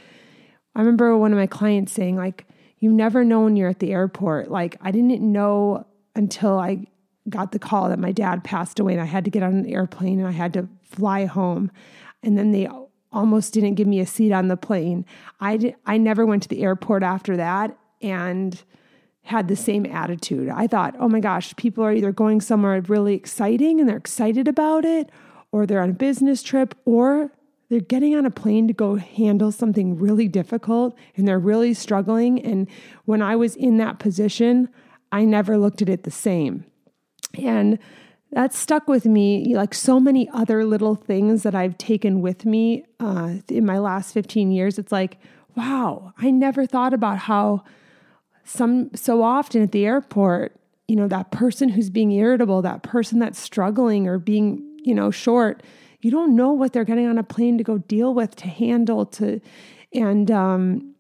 I 0.76 0.80
remember 0.80 1.16
one 1.18 1.32
of 1.32 1.38
my 1.38 1.48
clients 1.48 1.94
saying 1.94 2.18
like 2.18 2.48
you 2.80 2.92
never 2.92 3.24
know 3.24 3.42
when 3.42 3.56
you're 3.56 3.70
at 3.70 3.80
the 3.80 3.94
airport. 3.94 4.52
Like 4.52 4.76
I 4.82 4.92
didn't 4.92 5.22
know 5.22 5.86
until 6.16 6.60
I 6.60 6.86
got 7.30 7.52
the 7.52 7.60
call 7.60 7.90
that 7.90 8.00
my 8.00 8.12
dad 8.12 8.44
passed 8.44 8.80
away 8.80 8.94
and 8.94 9.02
I 9.02 9.06
had 9.06 9.26
to 9.26 9.32
get 9.32 9.44
on 9.44 9.54
an 9.54 9.66
airplane 9.66 10.20
and 10.20 10.28
I 10.28 10.32
had 10.32 10.54
to 10.54 10.68
fly 10.84 11.26
home. 11.26 11.72
And 12.24 12.38
then 12.38 12.52
they 12.52 12.68
almost 13.12 13.54
didn't 13.54 13.76
give 13.76 13.88
me 13.88 14.00
a 14.00 14.06
seat 14.06 14.32
on 14.32 14.48
the 14.48 14.58
plane. 14.58 15.06
I, 15.40 15.76
I 15.86 15.98
never 15.98 16.26
went 16.26 16.44
to 16.44 16.50
the 16.50 16.64
airport 16.64 17.04
after 17.04 17.38
that 17.38 17.78
and 18.02 18.62
had 19.24 19.48
the 19.48 19.56
same 19.56 19.86
attitude. 19.86 20.50
I 20.50 20.68
thought, 20.68 20.96
oh 21.00 21.10
my 21.10 21.20
gosh, 21.20 21.56
people 21.58 21.84
are 21.84 21.94
either 21.94 22.12
going 22.12 22.42
somewhere 22.42 22.80
really 22.82 23.14
exciting 23.14 23.80
and 23.80 23.88
they're 23.88 23.98
excited 23.98 24.48
about 24.48 24.86
it, 24.86 25.10
or 25.52 25.66
they're 25.66 25.82
on 25.82 25.90
a 25.90 25.94
business 25.94 26.42
trip, 26.44 26.76
or 26.86 27.32
they're 27.70 27.80
getting 27.82 28.16
on 28.16 28.26
a 28.26 28.32
plane 28.32 28.68
to 28.68 28.74
go 28.74 28.96
handle 28.96 29.52
something 29.52 29.98
really 29.98 30.28
difficult 30.30 30.98
and 31.16 31.28
they're 31.28 31.40
really 31.40 31.74
struggling. 31.74 32.42
And 32.42 32.70
when 33.06 33.22
I 33.22 33.36
was 33.36 33.56
in 33.56 33.78
that 33.78 34.00
position, 34.00 34.70
I 35.12 35.26
never 35.26 35.58
looked 35.58 35.82
at 35.82 35.90
it 35.90 36.04
the 36.04 36.12
same. 36.12 36.66
And 37.38 37.80
that 38.32 38.54
stuck 38.54 38.88
with 38.88 39.06
me 39.06 39.56
like 39.56 39.74
so 39.74 40.00
many 40.00 40.30
other 40.30 40.66
little 40.66 40.96
things 40.96 41.44
that 41.44 41.56
I've 41.56 41.78
taken 41.78 42.22
with 42.22 42.46
me 42.46 42.86
uh, 43.00 43.36
in 43.48 43.66
my 43.66 43.80
last 43.80 44.14
15 44.14 44.52
years. 44.52 44.78
It's 44.78 44.92
like, 44.92 45.18
wow, 45.56 46.14
I 46.18 46.32
never 46.32 46.66
thought 46.66 46.94
about 46.94 47.20
how 47.20 47.64
some 48.44 48.92
so 48.96 49.24
often 49.24 49.62
at 49.62 49.72
the 49.72 49.86
airport, 49.86 50.60
you 50.88 50.96
know, 50.96 51.08
that 51.08 51.32
person 51.32 51.70
who's 51.70 51.90
being 51.90 52.12
irritable, 52.12 52.62
that 52.62 52.84
person 52.84 53.20
that's 53.20 53.40
struggling 53.40 54.08
or 54.08 54.20
being, 54.20 54.64
you 54.84 54.94
know, 54.94 55.12
short, 55.12 55.64
you 56.02 56.12
don't 56.12 56.36
know 56.36 56.52
what 56.52 56.74
they're 56.74 56.86
getting 56.86 57.08
on 57.08 57.18
a 57.18 57.24
plane 57.24 57.58
to 57.58 57.64
go 57.64 57.80
deal 57.80 58.14
with, 58.14 58.36
to 58.38 58.48
handle, 58.48 59.06
to, 59.06 59.42
and 59.94 60.30
um, 60.30 60.96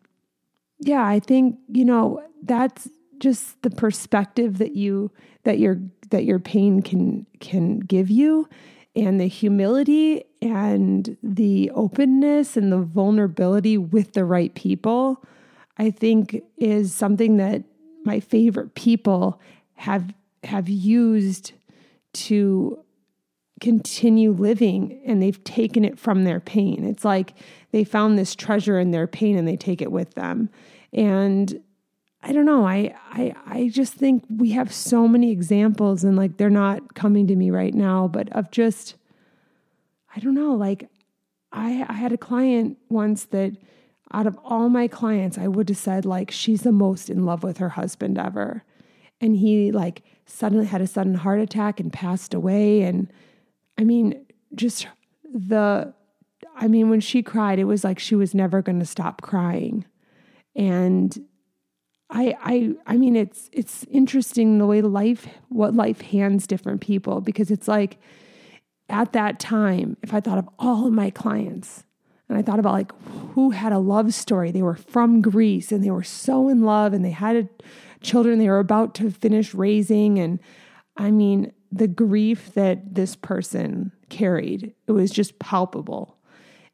yeah, 0.80 1.06
I 1.06 1.20
think 1.20 1.58
you 1.68 1.86
know 1.86 2.24
that's 2.44 2.90
just 3.20 3.62
the 3.62 3.70
perspective 3.70 4.58
that 4.60 4.76
you 4.76 5.12
that 5.44 5.60
your 5.60 5.76
that 6.10 6.26
your 6.26 6.40
pain 6.40 6.82
can 6.82 7.26
can 7.40 7.80
give 7.80 8.10
you 8.10 8.48
and 8.96 9.20
the 9.22 9.28
humility 9.28 10.24
and 10.42 11.18
the 11.22 11.70
openness 11.76 12.58
and 12.58 12.72
the 12.72 12.80
vulnerability 12.80 13.78
with 13.78 14.14
the 14.14 14.26
right 14.26 14.54
people 14.56 15.24
i 15.78 15.90
think 15.90 16.42
is 16.58 16.94
something 16.94 17.38
that 17.38 17.64
my 18.06 18.20
favorite 18.20 18.74
people 18.76 19.40
have 19.76 20.14
have 20.44 20.70
used 20.70 21.54
to 22.14 22.84
continue 23.60 24.32
living 24.32 25.02
and 25.06 25.22
they've 25.22 25.44
taken 25.44 25.84
it 25.84 25.98
from 25.98 26.24
their 26.24 26.40
pain. 26.40 26.84
It's 26.84 27.04
like 27.04 27.34
they 27.72 27.84
found 27.84 28.18
this 28.18 28.36
treasure 28.36 28.80
in 28.80 28.92
their 28.92 29.08
pain 29.08 29.38
and 29.38 29.48
they 29.48 29.58
take 29.58 29.82
it 29.82 29.92
with 29.92 30.14
them. 30.14 30.50
And 30.94 31.62
I 32.22 32.34
don't 32.34 32.46
know. 32.46 32.66
I, 32.66 32.96
I 33.12 33.34
I 33.46 33.70
just 33.70 33.94
think 33.94 34.24
we 34.30 34.52
have 34.52 34.74
so 34.74 35.08
many 35.08 35.32
examples 35.32 36.04
and 36.04 36.18
like 36.18 36.38
they're 36.38 36.50
not 36.50 36.96
coming 36.96 37.28
to 37.28 37.36
me 37.36 37.52
right 37.52 37.74
now, 37.74 38.08
but 38.08 38.30
of 38.30 38.52
just 38.52 38.96
I 40.16 40.20
don't 40.20 40.36
know, 40.36 40.56
like 40.56 40.90
I 41.52 41.86
I 41.88 41.94
had 41.94 42.12
a 42.12 42.18
client 42.18 42.78
once 42.90 43.26
that 43.26 43.56
out 44.14 44.26
of 44.26 44.40
all 44.44 44.70
my 44.70 44.88
clients, 44.88 45.38
I 45.38 45.48
would 45.48 45.70
have 45.70 45.78
said 45.78 46.06
like 46.06 46.32
she's 46.32 46.62
the 46.62 46.72
most 46.72 47.10
in 47.10 47.26
love 47.26 47.44
with 47.44 47.58
her 47.58 47.70
husband 47.70 48.18
ever. 48.18 48.64
And 49.22 49.36
he 49.36 49.72
like 49.72 50.04
suddenly 50.26 50.66
had 50.66 50.82
a 50.82 50.88
sudden 50.88 51.16
heart 51.16 51.40
attack 51.40 51.80
and 51.80 51.92
passed 51.94 52.34
away 52.34 52.82
and 52.82 53.12
I 53.78 53.84
mean 53.84 54.26
just 54.56 54.88
the 55.24 55.94
I 56.56 56.68
mean 56.68 56.90
when 56.90 57.00
she 57.00 57.22
cried 57.22 57.60
it 57.60 57.66
was 57.66 57.84
like 57.84 58.00
she 58.00 58.16
was 58.16 58.34
never 58.34 58.62
going 58.62 58.80
to 58.80 58.86
stop 58.86 59.22
crying. 59.22 59.86
And 60.56 61.18
I 62.10 62.36
I 62.42 62.94
I 62.94 62.98
mean 62.98 63.16
it's 63.16 63.50
it's 63.52 63.84
interesting 63.86 64.58
the 64.58 64.66
way 64.66 64.82
life 64.82 65.28
what 65.50 65.74
life 65.74 66.02
hands 66.02 66.48
different 66.48 66.82
people 66.82 67.22
because 67.22 67.52
it's 67.52 67.68
like 67.68 67.98
at 68.90 69.14
that 69.14 69.40
time 69.40 69.98
if 70.02 70.14
I 70.14 70.22
thought 70.22 70.38
of 70.38 70.48
all 70.58 70.88
of 70.88 70.94
my 70.94 71.10
clients 71.10 71.84
and 72.30 72.38
I 72.38 72.42
thought 72.42 72.60
about 72.60 72.74
like 72.74 72.92
who 73.34 73.50
had 73.52 73.74
a 73.74 73.80
love 73.80 74.14
story 74.14 74.52
they 74.52 74.62
were 74.62 74.76
from 74.76 75.22
Greece 75.22 75.72
and 75.72 75.84
they 75.84 75.92
were 75.92 76.04
so 76.04 76.48
in 76.48 76.62
love 76.64 76.94
and 76.94 77.04
they 77.04 77.12
had 77.12 77.36
a, 77.36 77.50
children 78.02 78.40
they 78.40 78.50
were 78.50 78.60
about 78.60 78.96
to 78.96 79.12
finish 79.12 79.54
raising 79.54 80.18
and 80.20 80.40
I 80.96 81.12
mean 81.12 81.52
the 81.72 81.88
grief 81.88 82.54
that 82.54 82.96
this 82.96 83.18
person 83.18 83.92
carried 84.08 84.74
it 84.88 84.92
was 84.94 85.12
just 85.12 85.38
palpable. 85.40 86.18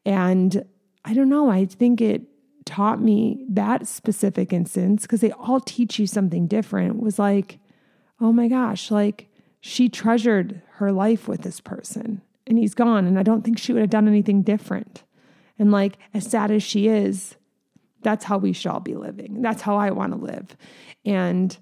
And 0.06 0.64
I 1.04 1.12
don't 1.12 1.28
know 1.28 1.50
I 1.50 1.64
think 1.64 2.00
it 2.00 2.22
taught 2.64 3.00
me 3.00 3.44
that 3.48 3.86
specific 3.86 4.52
instance, 4.52 5.02
because 5.02 5.20
they 5.20 5.32
all 5.32 5.60
teach 5.60 5.98
you 5.98 6.06
something 6.06 6.46
different, 6.46 7.00
was 7.00 7.18
like, 7.18 7.58
oh 8.20 8.32
my 8.32 8.48
gosh, 8.48 8.90
like 8.90 9.28
she 9.60 9.88
treasured 9.88 10.62
her 10.74 10.92
life 10.92 11.28
with 11.28 11.42
this 11.42 11.60
person 11.60 12.22
and 12.46 12.58
he's 12.58 12.74
gone. 12.74 13.06
And 13.06 13.18
I 13.18 13.22
don't 13.22 13.42
think 13.42 13.58
she 13.58 13.72
would 13.72 13.80
have 13.80 13.90
done 13.90 14.08
anything 14.08 14.42
different. 14.42 15.02
And 15.58 15.70
like, 15.70 15.98
as 16.12 16.26
sad 16.26 16.50
as 16.50 16.62
she 16.62 16.88
is, 16.88 17.36
that's 18.02 18.24
how 18.24 18.38
we 18.38 18.52
should 18.52 18.70
all 18.70 18.80
be 18.80 18.94
living. 18.94 19.40
That's 19.40 19.62
how 19.62 19.76
I 19.76 19.90
want 19.90 20.12
to 20.12 20.18
live. 20.18 20.56
And 21.04 21.56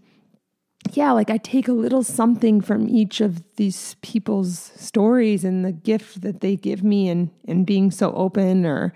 yeah, 0.92 1.12
like 1.12 1.30
I 1.30 1.37
take 1.38 1.68
a 1.68 1.73
little 1.73 2.02
something 2.02 2.61
from 2.61 2.88
each 2.88 3.21
of 3.21 3.42
these 3.56 3.97
people's 4.02 4.73
stories 4.75 5.44
and 5.44 5.64
the 5.64 5.73
gift 5.73 6.23
that 6.23 6.40
they 6.40 6.56
give 6.56 6.82
me 6.82 7.09
and 7.09 7.30
and 7.47 7.64
being 7.64 7.90
so 7.90 8.12
open 8.14 8.66
or 8.66 8.92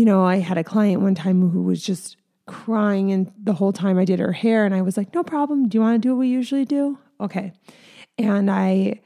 you 0.00 0.06
know, 0.06 0.24
I 0.24 0.36
had 0.36 0.56
a 0.56 0.64
client 0.64 1.02
one 1.02 1.14
time 1.14 1.50
who 1.50 1.60
was 1.60 1.84
just 1.84 2.16
crying 2.46 3.12
and 3.12 3.30
the 3.36 3.52
whole 3.52 3.70
time 3.70 3.98
I 3.98 4.06
did 4.06 4.18
her 4.18 4.32
hair 4.32 4.64
and 4.64 4.74
I 4.74 4.80
was 4.80 4.96
like, 4.96 5.14
"No 5.14 5.22
problem. 5.22 5.68
Do 5.68 5.76
you 5.76 5.82
want 5.82 5.96
to 5.96 6.08
do 6.08 6.14
what 6.14 6.20
we 6.20 6.28
usually 6.28 6.64
do?" 6.64 6.98
Okay. 7.20 7.52
And 8.16 8.50
I 8.50 9.02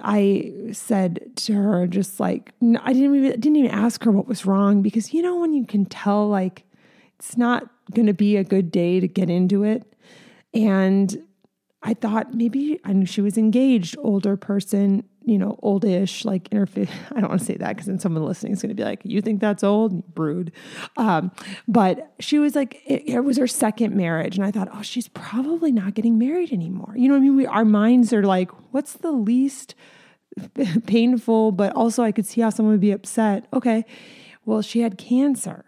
I 0.00 0.52
said 0.70 1.32
to 1.38 1.54
her 1.54 1.88
just 1.88 2.20
like 2.20 2.52
I 2.62 2.92
didn't 2.92 3.16
even 3.16 3.40
didn't 3.40 3.56
even 3.56 3.72
ask 3.72 4.04
her 4.04 4.12
what 4.12 4.28
was 4.28 4.46
wrong 4.46 4.80
because 4.80 5.12
you 5.12 5.22
know 5.22 5.40
when 5.40 5.54
you 5.54 5.66
can 5.66 5.86
tell 5.86 6.28
like 6.28 6.62
it's 7.18 7.36
not 7.36 7.68
going 7.92 8.06
to 8.06 8.14
be 8.14 8.36
a 8.36 8.44
good 8.44 8.70
day 8.70 9.00
to 9.00 9.08
get 9.08 9.28
into 9.28 9.64
it. 9.64 9.92
And 10.54 11.20
I 11.82 11.94
thought 11.94 12.32
maybe 12.32 12.78
I 12.84 12.92
knew 12.92 13.06
she 13.06 13.22
was 13.22 13.36
engaged, 13.36 13.96
older 13.98 14.36
person, 14.36 15.02
you 15.24 15.38
know, 15.38 15.58
oldish, 15.62 16.24
like 16.24 16.48
in 16.50 16.58
her, 16.58 16.68
I 17.12 17.20
don't 17.20 17.28
want 17.28 17.40
to 17.40 17.46
say 17.46 17.56
that 17.56 17.68
because 17.68 17.86
then 17.86 17.98
someone 17.98 18.24
listening 18.24 18.52
is 18.52 18.62
going 18.62 18.70
to 18.70 18.74
be 18.74 18.84
like, 18.84 19.00
you 19.04 19.20
think 19.20 19.40
that's 19.40 19.62
old? 19.62 20.14
Brood. 20.14 20.52
Um, 20.96 21.30
but 21.68 22.12
she 22.20 22.38
was 22.38 22.54
like, 22.54 22.82
it, 22.86 23.02
it, 23.06 23.20
was 23.20 23.36
her 23.38 23.46
second 23.46 23.94
marriage. 23.94 24.36
And 24.36 24.44
I 24.44 24.50
thought, 24.50 24.68
oh, 24.72 24.82
she's 24.82 25.08
probably 25.08 25.72
not 25.72 25.94
getting 25.94 26.18
married 26.18 26.52
anymore. 26.52 26.94
You 26.96 27.08
know 27.08 27.14
what 27.14 27.20
I 27.20 27.22
mean? 27.22 27.36
We, 27.36 27.46
our 27.46 27.64
minds 27.64 28.12
are 28.12 28.24
like, 28.24 28.50
what's 28.72 28.94
the 28.94 29.12
least 29.12 29.74
painful, 30.86 31.52
but 31.52 31.74
also 31.74 32.02
I 32.02 32.12
could 32.12 32.26
see 32.26 32.40
how 32.40 32.50
someone 32.50 32.74
would 32.74 32.80
be 32.80 32.92
upset. 32.92 33.46
Okay. 33.52 33.84
Well, 34.44 34.62
she 34.62 34.80
had 34.80 34.98
cancer 34.98 35.64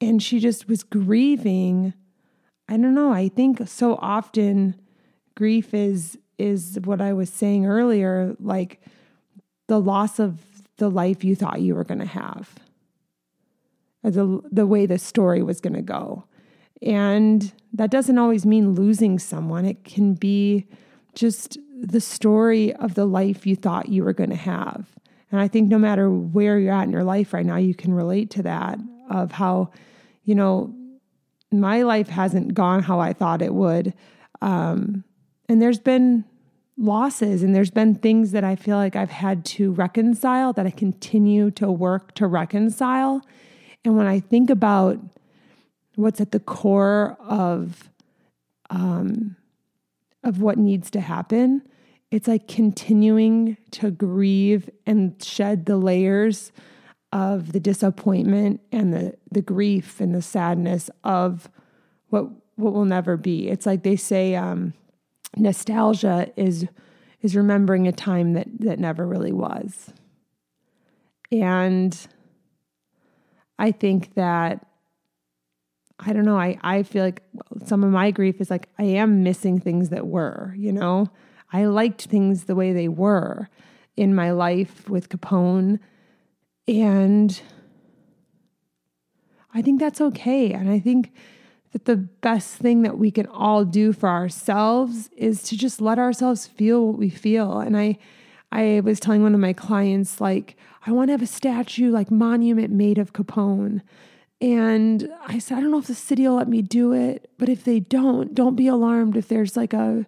and 0.00 0.22
she 0.22 0.40
just 0.40 0.68
was 0.68 0.82
grieving. 0.82 1.94
I 2.68 2.72
don't 2.72 2.94
know. 2.94 3.12
I 3.12 3.28
think 3.28 3.66
so 3.68 3.96
often 4.00 4.80
grief 5.34 5.74
is 5.74 6.18
is 6.38 6.78
what 6.84 7.00
I 7.00 7.14
was 7.14 7.30
saying 7.30 7.66
earlier, 7.66 8.36
like 8.40 8.82
the 9.66 9.80
loss 9.80 10.18
of 10.18 10.40
the 10.76 10.90
life 10.90 11.24
you 11.24 11.34
thought 11.34 11.60
you 11.60 11.74
were 11.74 11.84
going 11.84 12.00
to 12.00 12.06
have, 12.06 12.54
the, 14.02 14.40
the 14.50 14.66
way 14.66 14.86
the 14.86 14.98
story 14.98 15.42
was 15.42 15.60
going 15.60 15.74
to 15.74 15.82
go. 15.82 16.24
And 16.82 17.52
that 17.72 17.90
doesn't 17.90 18.18
always 18.18 18.44
mean 18.44 18.74
losing 18.74 19.18
someone, 19.18 19.64
it 19.64 19.84
can 19.84 20.14
be 20.14 20.66
just 21.14 21.58
the 21.78 22.00
story 22.00 22.72
of 22.74 22.94
the 22.94 23.06
life 23.06 23.46
you 23.46 23.56
thought 23.56 23.88
you 23.88 24.04
were 24.04 24.12
going 24.12 24.30
to 24.30 24.36
have. 24.36 24.86
And 25.30 25.40
I 25.40 25.48
think 25.48 25.68
no 25.68 25.78
matter 25.78 26.10
where 26.10 26.58
you're 26.58 26.72
at 26.72 26.84
in 26.84 26.92
your 26.92 27.04
life 27.04 27.32
right 27.32 27.44
now, 27.44 27.56
you 27.56 27.74
can 27.74 27.92
relate 27.92 28.30
to 28.30 28.42
that 28.42 28.78
of 29.10 29.32
how, 29.32 29.70
you 30.24 30.34
know, 30.34 30.74
my 31.50 31.82
life 31.82 32.08
hasn't 32.08 32.54
gone 32.54 32.82
how 32.82 33.00
I 33.00 33.12
thought 33.12 33.42
it 33.42 33.54
would. 33.54 33.94
Um, 34.40 35.04
and 35.48 35.60
there's 35.60 35.78
been 35.78 36.24
losses 36.78 37.42
and 37.42 37.54
there's 37.54 37.70
been 37.70 37.94
things 37.94 38.32
that 38.32 38.44
I 38.44 38.54
feel 38.54 38.76
like 38.76 38.96
I've 38.96 39.10
had 39.10 39.44
to 39.46 39.72
reconcile 39.72 40.52
that 40.54 40.66
I 40.66 40.70
continue 40.70 41.50
to 41.52 41.70
work 41.70 42.14
to 42.16 42.26
reconcile. 42.26 43.22
And 43.84 43.96
when 43.96 44.06
I 44.06 44.20
think 44.20 44.50
about 44.50 44.98
what's 45.94 46.20
at 46.20 46.32
the 46.32 46.40
core 46.40 47.16
of 47.20 47.90
um, 48.68 49.36
of 50.22 50.40
what 50.42 50.58
needs 50.58 50.90
to 50.90 51.00
happen, 51.00 51.62
it's 52.10 52.28
like 52.28 52.48
continuing 52.48 53.56
to 53.70 53.90
grieve 53.90 54.68
and 54.86 55.22
shed 55.22 55.66
the 55.66 55.76
layers 55.76 56.52
of 57.12 57.52
the 57.52 57.60
disappointment 57.60 58.60
and 58.70 58.92
the 58.92 59.16
the 59.30 59.42
grief 59.42 60.00
and 60.00 60.14
the 60.14 60.22
sadness 60.22 60.90
of 61.04 61.48
what 62.08 62.28
what 62.56 62.74
will 62.74 62.84
never 62.84 63.16
be. 63.16 63.48
It's 63.48 63.64
like 63.64 63.82
they 63.82 63.96
say 63.96 64.34
um, 64.34 64.74
nostalgia 65.36 66.30
is 66.36 66.66
is 67.22 67.34
remembering 67.34 67.88
a 67.88 67.92
time 67.92 68.34
that 68.34 68.46
that 68.60 68.78
never 68.78 69.06
really 69.06 69.32
was. 69.32 69.92
And 71.32 71.96
I 73.58 73.72
think 73.72 74.14
that 74.14 74.66
I 75.98 76.12
don't 76.12 76.24
know, 76.24 76.38
I 76.38 76.58
I 76.62 76.82
feel 76.82 77.04
like 77.04 77.22
some 77.64 77.84
of 77.84 77.90
my 77.90 78.10
grief 78.10 78.40
is 78.40 78.50
like 78.50 78.68
I 78.78 78.84
am 78.84 79.22
missing 79.22 79.60
things 79.60 79.90
that 79.90 80.06
were, 80.06 80.54
you 80.56 80.72
know? 80.72 81.08
I 81.52 81.66
liked 81.66 82.06
things 82.06 82.44
the 82.44 82.56
way 82.56 82.72
they 82.72 82.88
were 82.88 83.48
in 83.96 84.14
my 84.14 84.32
life 84.32 84.88
with 84.88 85.08
Capone 85.08 85.78
and 86.68 87.40
I 89.54 89.62
think 89.62 89.80
that's 89.80 90.02
okay. 90.02 90.52
And 90.52 90.68
I 90.68 90.78
think 90.78 91.12
that 91.76 91.84
the 91.84 91.96
best 91.96 92.54
thing 92.54 92.80
that 92.80 92.96
we 92.96 93.10
can 93.10 93.26
all 93.26 93.62
do 93.62 93.92
for 93.92 94.08
ourselves 94.08 95.10
is 95.14 95.42
to 95.42 95.58
just 95.58 95.78
let 95.78 95.98
ourselves 95.98 96.46
feel 96.46 96.86
what 96.86 96.98
we 96.98 97.10
feel. 97.10 97.60
And 97.60 97.76
I 97.76 97.98
I 98.50 98.80
was 98.82 98.98
telling 98.98 99.22
one 99.22 99.34
of 99.34 99.40
my 99.40 99.52
clients 99.52 100.18
like 100.18 100.56
I 100.86 100.92
want 100.92 101.08
to 101.08 101.12
have 101.12 101.20
a 101.20 101.26
statue 101.26 101.90
like 101.90 102.10
monument 102.10 102.72
made 102.72 102.96
of 102.96 103.12
Capone. 103.12 103.82
And 104.40 105.10
I 105.26 105.38
said 105.38 105.58
I 105.58 105.60
don't 105.60 105.70
know 105.70 105.78
if 105.78 105.86
the 105.86 105.94
city 105.94 106.26
will 106.26 106.36
let 106.36 106.48
me 106.48 106.62
do 106.62 106.94
it, 106.94 107.30
but 107.36 107.50
if 107.50 107.64
they 107.64 107.80
don't, 107.80 108.34
don't 108.34 108.56
be 108.56 108.68
alarmed 108.68 109.14
if 109.14 109.28
there's 109.28 109.54
like 109.54 109.74
a 109.74 110.06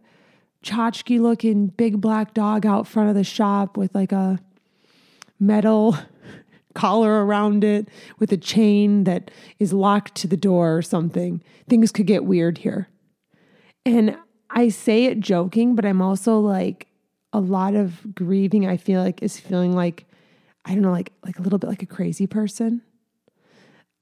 tchotchke 0.64 1.20
looking 1.20 1.66
big 1.66 2.00
black 2.00 2.32
dog 2.32 2.64
out 2.64 2.87
front 2.87 3.10
of 3.10 3.14
the 3.14 3.25
shop 3.25 3.76
with 3.76 3.94
like 3.94 4.12
a 4.12 4.40
metal 5.38 5.98
collar 6.75 7.25
around 7.25 7.64
it 7.64 7.88
with 8.18 8.32
a 8.32 8.37
chain 8.37 9.04
that 9.04 9.30
is 9.58 9.72
locked 9.72 10.14
to 10.16 10.28
the 10.28 10.37
door 10.37 10.76
or 10.76 10.82
something. 10.82 11.42
Things 11.68 11.92
could 11.92 12.06
get 12.06 12.25
weird 12.25 12.58
here. 12.58 12.88
And 13.84 14.16
I 14.50 14.68
say 14.68 15.04
it 15.06 15.20
joking, 15.20 15.75
but 15.75 15.84
I'm 15.84 16.02
also 16.02 16.38
like 16.38 16.87
a 17.32 17.40
lot 17.40 17.75
of 17.75 18.14
grieving 18.14 18.66
I 18.66 18.76
feel 18.76 19.02
like 19.02 19.22
is 19.22 19.38
feeling 19.38 19.75
like 19.75 20.06
I 20.64 20.72
don't 20.72 20.82
know 20.82 20.92
like 20.92 21.12
like 21.25 21.38
a 21.38 21.42
little 21.42 21.58
bit 21.58 21.68
like 21.68 21.82
a 21.82 21.87
crazy 21.87 22.26
person. 22.26 22.82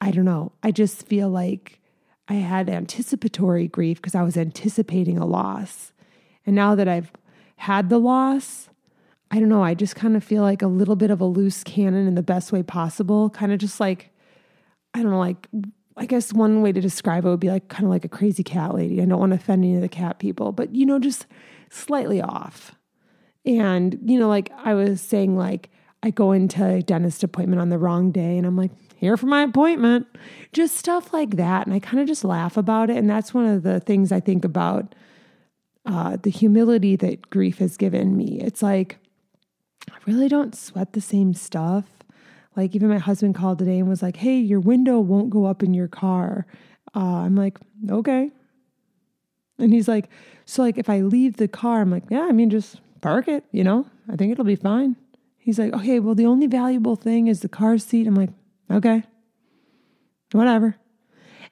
I 0.00 0.10
don't 0.10 0.24
know. 0.24 0.52
I 0.62 0.70
just 0.70 1.06
feel 1.06 1.28
like 1.28 1.80
I 2.28 2.34
had 2.34 2.68
anticipatory 2.68 3.68
grief 3.68 3.98
because 3.98 4.14
I 4.14 4.22
was 4.22 4.36
anticipating 4.36 5.18
a 5.18 5.26
loss. 5.26 5.92
And 6.44 6.54
now 6.54 6.74
that 6.74 6.88
I've 6.88 7.12
had 7.56 7.88
the 7.88 7.98
loss, 7.98 8.68
I 9.30 9.40
don't 9.40 9.48
know, 9.48 9.62
I 9.62 9.74
just 9.74 9.96
kind 9.96 10.16
of 10.16 10.22
feel 10.22 10.42
like 10.42 10.62
a 10.62 10.68
little 10.68 10.96
bit 10.96 11.10
of 11.10 11.20
a 11.20 11.24
loose 11.24 11.64
cannon 11.64 12.06
in 12.06 12.14
the 12.14 12.22
best 12.22 12.52
way 12.52 12.62
possible. 12.62 13.28
Kind 13.30 13.52
of 13.52 13.58
just 13.58 13.80
like, 13.80 14.10
I 14.94 15.02
don't 15.02 15.10
know, 15.10 15.18
like, 15.18 15.48
I 15.96 16.06
guess 16.06 16.32
one 16.32 16.62
way 16.62 16.72
to 16.72 16.80
describe 16.80 17.24
it 17.24 17.28
would 17.28 17.40
be 17.40 17.50
like 17.50 17.68
kind 17.68 17.84
of 17.84 17.90
like 17.90 18.04
a 18.04 18.08
crazy 18.08 18.44
cat 18.44 18.74
lady. 18.74 19.02
I 19.02 19.04
don't 19.06 19.18
want 19.18 19.32
to 19.32 19.36
offend 19.36 19.64
any 19.64 19.74
of 19.74 19.80
the 19.80 19.88
cat 19.88 20.18
people, 20.18 20.52
but 20.52 20.74
you 20.74 20.86
know, 20.86 20.98
just 20.98 21.26
slightly 21.70 22.20
off. 22.20 22.74
And, 23.44 23.98
you 24.04 24.18
know, 24.18 24.28
like 24.28 24.50
I 24.64 24.74
was 24.74 25.00
saying, 25.00 25.36
like, 25.36 25.70
I 26.02 26.10
go 26.10 26.32
into 26.32 26.64
a 26.64 26.82
dentist 26.82 27.24
appointment 27.24 27.60
on 27.60 27.70
the 27.70 27.78
wrong 27.78 28.12
day 28.12 28.36
and 28.36 28.46
I'm 28.46 28.56
like, 28.56 28.72
here 28.96 29.16
for 29.16 29.26
my 29.26 29.42
appointment. 29.42 30.06
Just 30.52 30.76
stuff 30.76 31.12
like 31.12 31.36
that. 31.36 31.66
And 31.66 31.74
I 31.74 31.78
kind 31.78 32.00
of 32.00 32.06
just 32.06 32.24
laugh 32.24 32.56
about 32.56 32.90
it. 32.90 32.96
And 32.96 33.08
that's 33.08 33.34
one 33.34 33.46
of 33.46 33.62
the 33.62 33.80
things 33.80 34.12
I 34.12 34.20
think 34.20 34.44
about 34.44 34.94
uh, 35.84 36.16
the 36.22 36.30
humility 36.30 36.96
that 36.96 37.30
grief 37.30 37.58
has 37.58 37.76
given 37.76 38.16
me. 38.16 38.40
It's 38.40 38.62
like, 38.62 38.98
I 39.90 39.96
really 40.06 40.28
don't 40.28 40.54
sweat 40.54 40.92
the 40.92 41.00
same 41.00 41.34
stuff. 41.34 41.84
Like, 42.56 42.74
even 42.74 42.88
my 42.88 42.98
husband 42.98 43.34
called 43.34 43.58
today 43.58 43.78
and 43.78 43.88
was 43.88 44.02
like, 44.02 44.16
hey, 44.16 44.38
your 44.38 44.60
window 44.60 44.98
won't 44.98 45.30
go 45.30 45.44
up 45.44 45.62
in 45.62 45.74
your 45.74 45.88
car. 45.88 46.46
Uh, 46.94 47.18
I'm 47.24 47.36
like, 47.36 47.58
okay. 47.90 48.30
And 49.58 49.72
he's 49.72 49.88
like, 49.88 50.08
so, 50.46 50.62
like, 50.62 50.78
if 50.78 50.88
I 50.88 51.00
leave 51.00 51.36
the 51.36 51.48
car, 51.48 51.82
I'm 51.82 51.90
like, 51.90 52.04
yeah, 52.08 52.22
I 52.22 52.32
mean, 52.32 52.50
just 52.50 52.80
park 53.00 53.28
it, 53.28 53.44
you 53.52 53.62
know, 53.62 53.86
I 54.10 54.16
think 54.16 54.32
it'll 54.32 54.44
be 54.44 54.56
fine. 54.56 54.96
He's 55.38 55.58
like, 55.58 55.72
okay, 55.74 56.00
well, 56.00 56.14
the 56.14 56.26
only 56.26 56.46
valuable 56.46 56.96
thing 56.96 57.28
is 57.28 57.40
the 57.40 57.48
car 57.48 57.78
seat. 57.78 58.06
I'm 58.06 58.14
like, 58.14 58.30
okay, 58.70 59.04
whatever. 60.32 60.76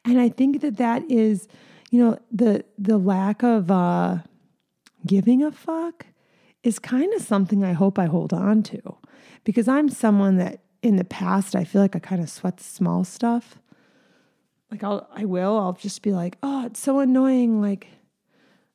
And 0.05 0.21
I 0.21 0.29
think 0.29 0.63
that 0.63 0.79
that 0.79 1.09
is, 1.11 1.49
you 1.91 2.03
know, 2.03 2.19
the 2.33 2.65
the 2.77 2.99
lack 2.99 3.43
of 3.43 3.71
uh, 3.71 4.19
giving 5.07 5.43
a 5.43 5.53
fuck 5.53 6.07
is 6.65 6.79
kind 6.79 7.13
of 7.15 7.23
something 7.23 7.63
I 7.63 7.75
hope 7.75 7.99
I 7.99 8.07
hold 8.07 8.33
on 8.33 8.63
to 8.65 8.97
because 9.45 9.69
I'm 9.69 9.89
someone 9.89 10.39
that 10.39 10.61
in 10.83 10.97
the 10.97 11.05
past 11.05 11.55
I 11.55 11.63
feel 11.63 11.81
like 11.81 11.95
I 11.95 12.01
kind 12.01 12.23
of 12.23 12.29
sweat 12.29 12.61
small 12.61 13.05
stuff. 13.05 13.61
Like 14.71 14.83
I'll 14.83 15.09
I 15.15 15.27
will 15.27 15.57
I'll 15.59 15.75
just 15.75 16.03
be 16.03 16.13
like, 16.13 16.37
"Oh, 16.43 16.67
it's 16.67 16.81
so 16.81 16.99
annoying 16.99 17.61
like 17.61 17.87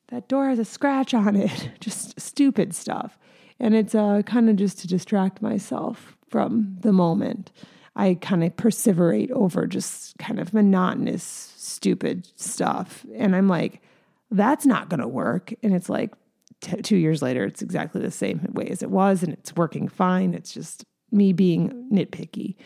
that 0.08 0.28
door 0.28 0.48
has 0.48 0.58
a 0.58 0.64
scratch 0.64 1.12
on 1.12 1.36
it." 1.36 1.70
just 1.80 2.18
stupid 2.18 2.74
stuff. 2.74 3.18
And 3.58 3.74
it's 3.74 3.94
uh, 3.94 4.22
kind 4.24 4.48
of 4.48 4.56
just 4.56 4.78
to 4.78 4.88
distract 4.88 5.42
myself 5.42 6.16
from 6.28 6.76
the 6.80 6.92
moment. 6.92 7.52
I 7.94 8.14
kind 8.14 8.42
of 8.42 8.56
perseverate 8.56 9.30
over 9.32 9.66
just 9.66 10.16
kind 10.16 10.40
of 10.40 10.54
monotonous, 10.54 11.52
stupid 11.56 12.26
stuff. 12.36 13.04
And 13.14 13.36
I'm 13.36 13.48
like, 13.48 13.82
that's 14.30 14.64
not 14.64 14.88
going 14.88 15.00
to 15.00 15.08
work. 15.08 15.52
And 15.62 15.74
it's 15.74 15.90
like, 15.90 16.14
t- 16.60 16.82
two 16.82 16.96
years 16.96 17.22
later, 17.22 17.44
it's 17.44 17.62
exactly 17.62 18.00
the 18.00 18.10
same 18.10 18.46
way 18.52 18.66
as 18.66 18.82
it 18.82 18.90
was, 18.90 19.22
and 19.22 19.32
it's 19.32 19.54
working 19.56 19.88
fine. 19.88 20.34
It's 20.34 20.52
just 20.52 20.84
me 21.10 21.32
being 21.32 21.88
nitpicky. 21.92 22.56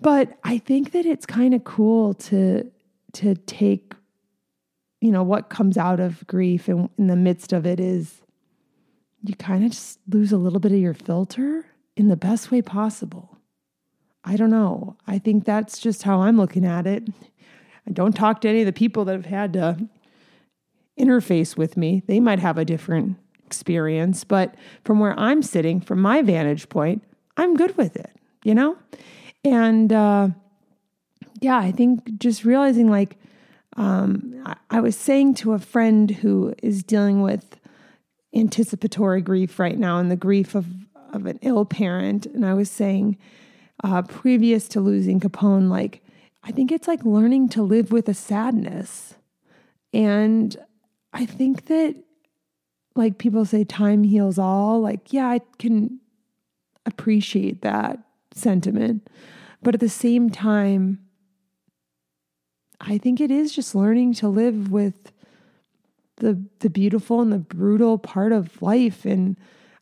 But 0.00 0.38
I 0.42 0.58
think 0.58 0.92
that 0.92 1.06
it's 1.06 1.26
kind 1.26 1.54
of 1.54 1.64
cool 1.64 2.14
to 2.14 2.70
to 3.14 3.34
take, 3.34 3.94
you 5.00 5.10
know, 5.10 5.22
what 5.22 5.50
comes 5.50 5.76
out 5.76 6.00
of 6.00 6.26
grief 6.26 6.66
and 6.66 6.88
in 6.96 7.08
the 7.08 7.16
midst 7.16 7.52
of 7.52 7.66
it 7.66 7.78
is 7.78 8.22
you 9.22 9.34
kind 9.36 9.64
of 9.64 9.70
just 9.70 9.98
lose 10.08 10.32
a 10.32 10.38
little 10.38 10.58
bit 10.58 10.72
of 10.72 10.78
your 10.78 10.94
filter 10.94 11.66
in 11.96 12.08
the 12.08 12.16
best 12.16 12.50
way 12.50 12.62
possible. 12.62 13.38
I 14.24 14.36
don't 14.36 14.50
know. 14.50 14.96
I 15.06 15.18
think 15.18 15.44
that's 15.44 15.78
just 15.78 16.04
how 16.04 16.22
I'm 16.22 16.36
looking 16.36 16.64
at 16.64 16.86
it. 16.86 17.06
I 17.86 17.90
don't 17.92 18.14
talk 18.14 18.40
to 18.40 18.48
any 18.48 18.60
of 18.60 18.66
the 18.66 18.72
people 18.72 19.04
that 19.04 19.12
have 19.12 19.26
had 19.26 19.52
to 19.54 19.88
interface 20.98 21.56
with 21.56 21.76
me. 21.76 22.02
They 22.06 22.20
might 22.20 22.38
have 22.38 22.58
a 22.58 22.64
different 22.64 23.16
experience, 23.46 24.24
but 24.24 24.54
from 24.84 24.98
where 24.98 25.18
I'm 25.18 25.42
sitting, 25.42 25.80
from 25.80 26.00
my 26.00 26.22
vantage 26.22 26.68
point, 26.68 27.02
I'm 27.36 27.54
good 27.56 27.76
with 27.76 27.96
it, 27.96 28.10
you 28.44 28.54
know? 28.54 28.76
And 29.44 29.92
uh, 29.92 30.28
yeah, 31.40 31.58
I 31.58 31.72
think 31.72 32.18
just 32.18 32.44
realizing 32.44 32.90
like, 32.90 33.16
um, 33.76 34.42
I, 34.70 34.80
was 34.80 34.96
saying 34.96 35.34
to 35.36 35.54
a 35.54 35.58
friend 35.58 36.10
who 36.10 36.54
is 36.62 36.82
dealing 36.82 37.22
with 37.22 37.58
anticipatory 38.34 39.22
grief 39.22 39.58
right 39.58 39.78
now 39.78 39.98
and 39.98 40.10
the 40.10 40.16
grief 40.16 40.54
of, 40.54 40.66
of 41.12 41.24
an 41.24 41.38
ill 41.40 41.64
parent, 41.64 42.26
and 42.26 42.44
I 42.44 42.52
was 42.52 42.70
saying, 42.70 43.16
uh, 43.82 44.02
previous 44.02 44.68
to 44.68 44.80
losing 44.80 45.20
Capone, 45.20 45.70
like, 45.70 46.02
I 46.44 46.52
think 46.52 46.70
it's 46.70 46.86
like 46.86 47.04
learning 47.04 47.48
to 47.50 47.62
live 47.62 47.92
with 47.92 48.08
a 48.08 48.14
sadness. 48.14 49.14
And 49.92 50.56
I 51.12 51.26
think 51.26 51.66
that 51.66 51.96
like 52.94 53.18
people 53.18 53.44
say 53.44 53.64
time 53.64 54.04
heals 54.04 54.38
all, 54.38 54.80
like 54.80 55.12
yeah, 55.12 55.28
I 55.28 55.40
can 55.58 56.00
appreciate 56.86 57.62
that 57.62 57.98
sentiment. 58.34 59.08
But 59.62 59.74
at 59.74 59.80
the 59.80 59.88
same 59.88 60.30
time, 60.30 60.98
I 62.80 62.98
think 62.98 63.20
it 63.20 63.30
is 63.30 63.54
just 63.54 63.74
learning 63.74 64.14
to 64.14 64.28
live 64.28 64.70
with 64.70 65.12
the 66.16 66.42
the 66.60 66.70
beautiful 66.70 67.20
and 67.20 67.32
the 67.32 67.38
brutal 67.38 67.98
part 67.98 68.32
of 68.32 68.60
life 68.60 69.04
and 69.04 69.36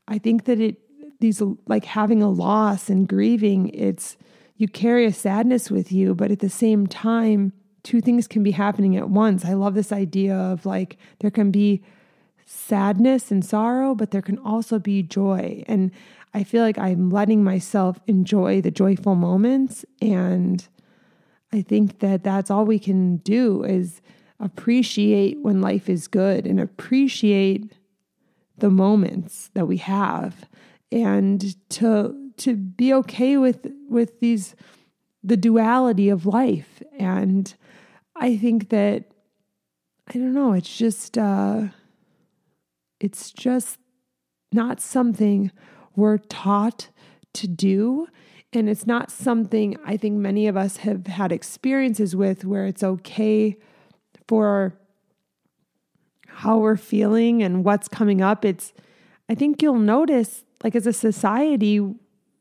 I 0.09 0.19
think 0.19 0.45
that 0.45 0.61
it 0.61 0.77
these 1.21 1.43
like 1.67 1.85
having 1.85 2.23
a 2.23 2.31
loss 2.31 2.89
and 2.89 3.07
grieving 3.07 3.69
it's 3.69 4.17
you 4.57 4.69
carry 4.69 5.05
a 5.05 5.13
sadness 5.13 5.71
with 5.71 5.93
you 5.93 6.15
but 6.15 6.31
at 6.31 6.39
the 6.39 6.49
same 6.49 6.87
time 6.87 7.53
two 7.83 8.01
things 8.01 8.27
can 8.27 8.43
be 8.43 8.51
happening 8.53 8.97
at 8.97 9.11
once. 9.11 9.45
I 9.45 9.55
love 9.55 9.75
this 9.75 9.93
idea 9.93 10.35
of 10.35 10.67
like 10.67 10.97
there 11.21 11.31
can 11.31 11.51
be 11.51 11.83
sadness 12.47 13.31
and 13.31 13.45
sorrow, 13.45 13.95
but 13.95 14.11
there 14.11 14.23
can 14.23 14.39
also 14.39 14.79
be 14.79 15.03
joy. 15.03 15.63
And 15.67 15.91
I 16.35 16.45
feel 16.45 16.63
like 16.63 16.79
I'm 16.79 17.11
letting 17.11 17.45
myself 17.45 18.01
enjoy 18.07 18.61
the 18.61 18.71
joyful 18.71 19.15
moments. 19.15 19.85
And 20.03 20.67
I 21.53 21.63
think 21.63 22.01
that 22.01 22.25
that's 22.25 22.51
all 22.51 22.65
we 22.65 22.79
can 22.79 23.19
do 23.19 23.65
is 23.65 24.01
appreciate 24.39 25.41
when 25.41 25.61
life 25.61 25.89
is 25.89 26.09
good 26.09 26.47
and 26.47 26.59
appreciate 26.59 27.73
the 28.59 28.71
moments 28.71 29.51
that 29.55 29.67
we 29.67 29.79
have 29.79 30.45
and 30.93 31.57
to 31.71 32.15
to 32.37 32.57
be 32.57 32.93
okay 32.93 33.37
with 33.37 33.67
with 33.89 34.21
these 34.21 34.55
the 35.23 35.37
duality 35.37 36.09
of 36.09 36.27
life 36.27 36.83
and 36.99 37.55
i 38.21 38.37
think 38.37 38.69
that 38.69 39.05
i 40.09 40.13
don't 40.13 40.33
know 40.33 40.53
it's 40.53 40.77
just 40.77 41.19
uh 41.19 41.63
it's 43.01 43.31
just 43.33 43.79
not 44.53 44.81
something 44.81 45.51
we're 45.97 46.19
taught 46.19 46.89
to 47.33 47.49
do 47.49 48.07
and 48.53 48.69
it's 48.69 48.87
not 48.87 49.11
something 49.11 49.77
i 49.85 49.97
think 49.97 50.17
many 50.17 50.47
of 50.47 50.57
us 50.57 50.79
have 50.79 51.07
had 51.07 51.33
experiences 51.33 52.15
with 52.15 52.45
where 52.45 52.67
it's 52.67 52.83
okay 52.83 53.57
for 54.29 54.75
how 56.27 56.59
we're 56.59 56.77
feeling 56.77 57.43
and 57.43 57.65
what's 57.65 57.89
coming 57.89 58.21
up 58.21 58.45
it's 58.45 58.73
i 59.29 59.35
think 59.35 59.63
you'll 59.63 59.79
notice 59.79 60.45
like 60.63 60.77
as 60.77 60.87
a 60.87 60.93
society 60.93 61.81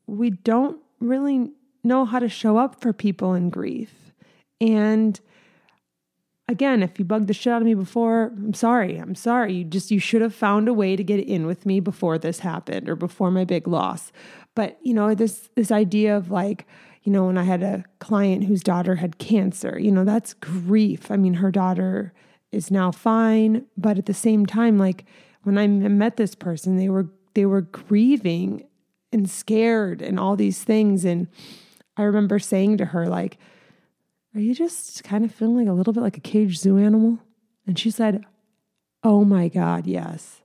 we 0.08 0.32
don't 0.32 0.80
really 1.00 1.52
know 1.84 2.06
how 2.06 2.20
to 2.20 2.30
show 2.30 2.58
up 2.58 2.82
for 2.82 2.94
people 2.94 3.34
in 3.34 3.50
grief. 3.50 4.12
And 4.60 5.20
again, 6.50 6.82
if 6.82 6.98
you 6.98 7.06
bugged 7.06 7.28
the 7.28 7.34
shit 7.34 7.54
out 7.54 7.62
of 7.62 7.66
me 7.66 7.76
before, 7.76 8.34
I'm 8.36 8.54
sorry. 8.54 8.98
I'm 8.98 9.16
sorry. 9.16 9.54
You 9.54 9.64
just 9.64 9.92
you 9.92 10.00
should 10.00 10.22
have 10.22 10.34
found 10.34 10.68
a 10.68 10.74
way 10.74 10.96
to 10.96 11.04
get 11.04 11.20
in 11.20 11.46
with 11.46 11.66
me 11.66 11.80
before 11.80 12.18
this 12.18 12.40
happened 12.40 12.90
or 12.90 12.96
before 12.96 13.32
my 13.32 13.46
big 13.46 13.68
loss. 13.68 14.12
But, 14.56 14.78
you 14.82 14.94
know, 14.94 15.14
this 15.14 15.50
this 15.56 15.72
idea 15.72 16.18
of 16.18 16.32
like, 16.32 16.66
you 17.04 17.12
know, 17.12 17.28
when 17.28 17.38
I 17.38 17.44
had 17.44 17.64
a 17.64 17.86
client 18.00 18.46
whose 18.46 18.64
daughter 18.64 18.96
had 18.96 19.20
cancer, 19.20 19.80
you 19.80 19.92
know, 19.92 20.04
that's 20.04 20.34
grief. 20.34 21.12
I 21.12 21.18
mean, 21.18 21.36
her 21.36 21.52
daughter 21.52 22.14
is 22.52 22.72
now 22.72 22.92
fine, 22.92 23.66
but 23.78 23.98
at 24.00 24.08
the 24.08 24.14
same 24.14 24.46
time 24.46 24.78
like 24.78 25.06
when 25.44 25.58
I 25.58 25.68
met 25.68 26.18
this 26.18 26.36
person, 26.36 26.78
they 26.78 26.90
were 26.90 27.08
they 27.36 27.46
were 27.46 27.62
grieving 27.62 28.66
and 29.12 29.30
scared 29.30 30.02
and 30.02 30.20
all 30.20 30.36
these 30.36 30.64
things. 30.64 31.06
And 31.06 31.28
I 31.96 32.04
remember 32.04 32.40
saying 32.40 32.78
to 32.78 32.86
her, 32.86 33.08
like, 33.08 33.38
are 34.36 34.42
you 34.42 34.54
just 34.54 35.04
kind 35.04 35.26
of 35.26 35.34
feeling 35.34 35.58
like 35.58 35.68
a 35.68 35.74
little 35.74 35.94
bit 35.94 36.02
like 36.02 36.18
a 36.18 36.22
caged 36.22 36.60
zoo 36.60 36.78
animal? 36.78 37.20
And 37.66 37.78
she 37.78 37.92
said, 37.92 38.24
Oh 39.04 39.24
my 39.24 39.48
God, 39.48 39.88
yes. 39.88 40.42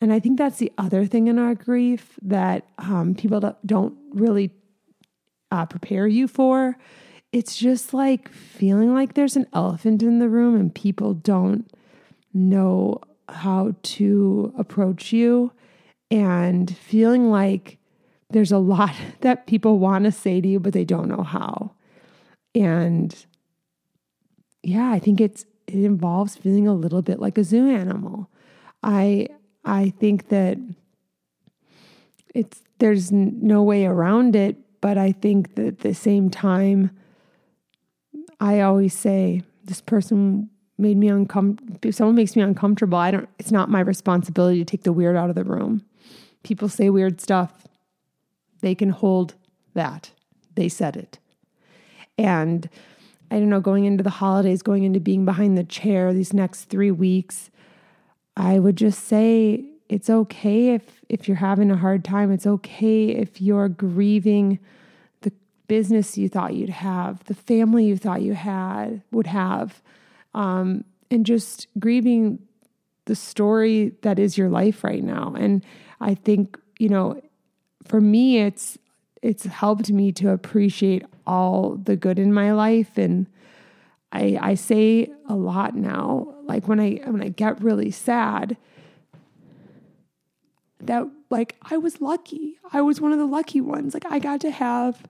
And 0.00 0.12
I 0.12 0.20
think 0.20 0.38
that's 0.38 0.58
the 0.58 0.72
other 0.76 1.06
thing 1.06 1.26
in 1.28 1.38
our 1.38 1.54
grief 1.54 2.18
that 2.22 2.66
um, 2.78 3.14
people 3.14 3.56
don't 3.64 3.96
really 4.10 4.52
uh, 5.50 5.64
prepare 5.66 6.06
you 6.06 6.28
for. 6.28 6.76
It's 7.32 7.56
just 7.56 7.94
like 7.94 8.28
feeling 8.28 8.92
like 8.92 9.14
there's 9.14 9.36
an 9.36 9.46
elephant 9.52 10.02
in 10.02 10.18
the 10.18 10.28
room 10.28 10.54
and 10.54 10.74
people 10.74 11.14
don't 11.14 11.70
know 12.34 13.00
how 13.28 13.74
to 13.82 14.54
approach 14.58 15.12
you 15.12 15.52
and 16.10 16.76
feeling 16.76 17.30
like 17.30 17.78
there's 18.30 18.52
a 18.52 18.58
lot 18.58 18.94
that 19.20 19.46
people 19.46 19.78
want 19.78 20.04
to 20.04 20.12
say 20.12 20.40
to 20.40 20.48
you, 20.48 20.60
but 20.60 20.72
they 20.72 20.84
don't 20.84 21.08
know 21.08 21.22
how. 21.22 21.72
And 22.56 23.14
yeah, 24.62 24.90
I 24.90 24.98
think 24.98 25.20
it's 25.20 25.44
it 25.66 25.84
involves 25.84 26.36
feeling 26.36 26.66
a 26.66 26.74
little 26.74 27.02
bit 27.02 27.20
like 27.20 27.36
a 27.38 27.44
zoo 27.44 27.68
animal. 27.68 28.30
I 28.82 29.28
I 29.64 29.90
think 30.00 30.28
that 30.30 30.58
it's 32.34 32.62
there's 32.78 33.12
no 33.12 33.62
way 33.62 33.84
around 33.84 34.34
it, 34.34 34.56
but 34.80 34.96
I 34.96 35.12
think 35.12 35.54
that 35.56 35.66
at 35.66 35.78
the 35.80 35.94
same 35.94 36.30
time, 36.30 36.90
I 38.40 38.60
always 38.60 38.94
say 38.94 39.42
this 39.64 39.80
person 39.82 40.48
made 40.78 40.96
me 40.96 41.08
uncomfortable. 41.08 41.78
If 41.82 41.94
someone 41.94 42.16
makes 42.16 42.36
me 42.36 42.42
uncomfortable, 42.42 42.98
I 42.98 43.10
don't. 43.10 43.28
It's 43.38 43.52
not 43.52 43.68
my 43.68 43.80
responsibility 43.80 44.58
to 44.60 44.64
take 44.64 44.84
the 44.84 44.92
weird 44.92 45.16
out 45.16 45.28
of 45.28 45.36
the 45.36 45.44
room. 45.44 45.84
People 46.42 46.68
say 46.68 46.88
weird 46.88 47.20
stuff 47.20 47.66
they 48.62 48.74
can 48.74 48.90
hold 48.90 49.34
that. 49.74 50.10
They 50.54 50.68
said 50.70 50.96
it. 50.96 51.18
And 52.18 52.68
I 53.30 53.38
don't 53.38 53.48
know, 53.48 53.60
going 53.60 53.84
into 53.84 54.04
the 54.04 54.10
holidays, 54.10 54.62
going 54.62 54.84
into 54.84 55.00
being 55.00 55.24
behind 55.24 55.58
the 55.58 55.64
chair 55.64 56.12
these 56.12 56.32
next 56.32 56.64
three 56.64 56.90
weeks, 56.90 57.50
I 58.36 58.58
would 58.58 58.76
just 58.76 59.04
say 59.04 59.64
it's 59.88 60.10
okay 60.10 60.74
if 60.74 61.04
if 61.08 61.28
you're 61.28 61.36
having 61.36 61.70
a 61.70 61.76
hard 61.76 62.04
time. 62.04 62.30
It's 62.30 62.46
okay 62.46 63.08
if 63.08 63.40
you're 63.40 63.68
grieving 63.68 64.58
the 65.22 65.32
business 65.68 66.18
you 66.18 66.28
thought 66.28 66.54
you'd 66.54 66.68
have, 66.68 67.24
the 67.24 67.34
family 67.34 67.86
you 67.86 67.96
thought 67.96 68.22
you 68.22 68.34
had 68.34 69.02
would 69.10 69.26
have, 69.26 69.82
um, 70.34 70.84
and 71.10 71.24
just 71.24 71.68
grieving 71.78 72.40
the 73.06 73.16
story 73.16 73.92
that 74.02 74.18
is 74.18 74.36
your 74.36 74.48
life 74.48 74.84
right 74.84 75.02
now. 75.02 75.34
And 75.36 75.64
I 76.00 76.14
think 76.14 76.58
you 76.78 76.88
know 76.88 77.20
for 77.84 78.00
me 78.00 78.38
it's 78.38 78.78
it's 79.22 79.44
helped 79.44 79.90
me 79.90 80.12
to 80.12 80.30
appreciate 80.30 81.04
all 81.26 81.76
the 81.76 81.96
good 81.96 82.18
in 82.18 82.32
my 82.32 82.52
life 82.52 82.96
and 82.96 83.26
I 84.12 84.38
I 84.40 84.54
say 84.54 85.10
a 85.28 85.34
lot 85.34 85.74
now 85.74 86.34
like 86.44 86.68
when 86.68 86.80
I 86.80 87.00
when 87.04 87.22
I 87.22 87.28
get 87.28 87.62
really 87.62 87.90
sad 87.90 88.56
that 90.80 91.06
like 91.30 91.56
I 91.62 91.76
was 91.76 92.00
lucky. 92.00 92.58
I 92.72 92.80
was 92.80 93.00
one 93.00 93.12
of 93.12 93.18
the 93.18 93.26
lucky 93.26 93.60
ones. 93.60 93.94
Like 93.94 94.06
I 94.06 94.18
got 94.18 94.40
to 94.42 94.50
have 94.50 95.06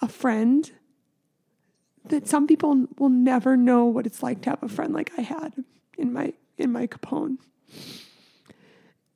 a 0.00 0.08
friend 0.08 0.70
that 2.06 2.26
some 2.26 2.46
people 2.46 2.86
will 2.98 3.08
never 3.10 3.56
know 3.56 3.84
what 3.84 4.06
it's 4.06 4.22
like 4.22 4.40
to 4.42 4.50
have 4.50 4.62
a 4.62 4.68
friend 4.68 4.94
like 4.94 5.12
I 5.18 5.22
had 5.22 5.52
in 5.96 6.12
my 6.12 6.32
in 6.56 6.72
my 6.72 6.86
Capone. 6.86 7.38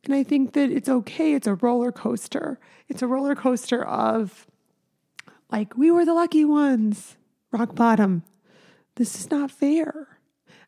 And 0.05 0.15
I 0.15 0.23
think 0.23 0.53
that 0.55 0.71
it's 0.71 0.89
okay. 0.89 1.35
It's 1.35 1.47
a 1.47 1.55
roller 1.55 1.93
coaster. 1.93 2.59
It's 2.89 3.03
a 3.03 3.07
roller 3.07 3.35
coaster 3.35 3.85
of 3.85 4.47
like, 5.51 5.77
we 5.77 5.91
were 5.91 6.05
the 6.05 6.15
lucky 6.15 6.45
ones, 6.45 7.17
rock 7.53 7.75
bottom. 7.75 8.25
This 8.97 9.15
is 9.15 9.31
not 9.31 9.51
fair. 9.51 10.19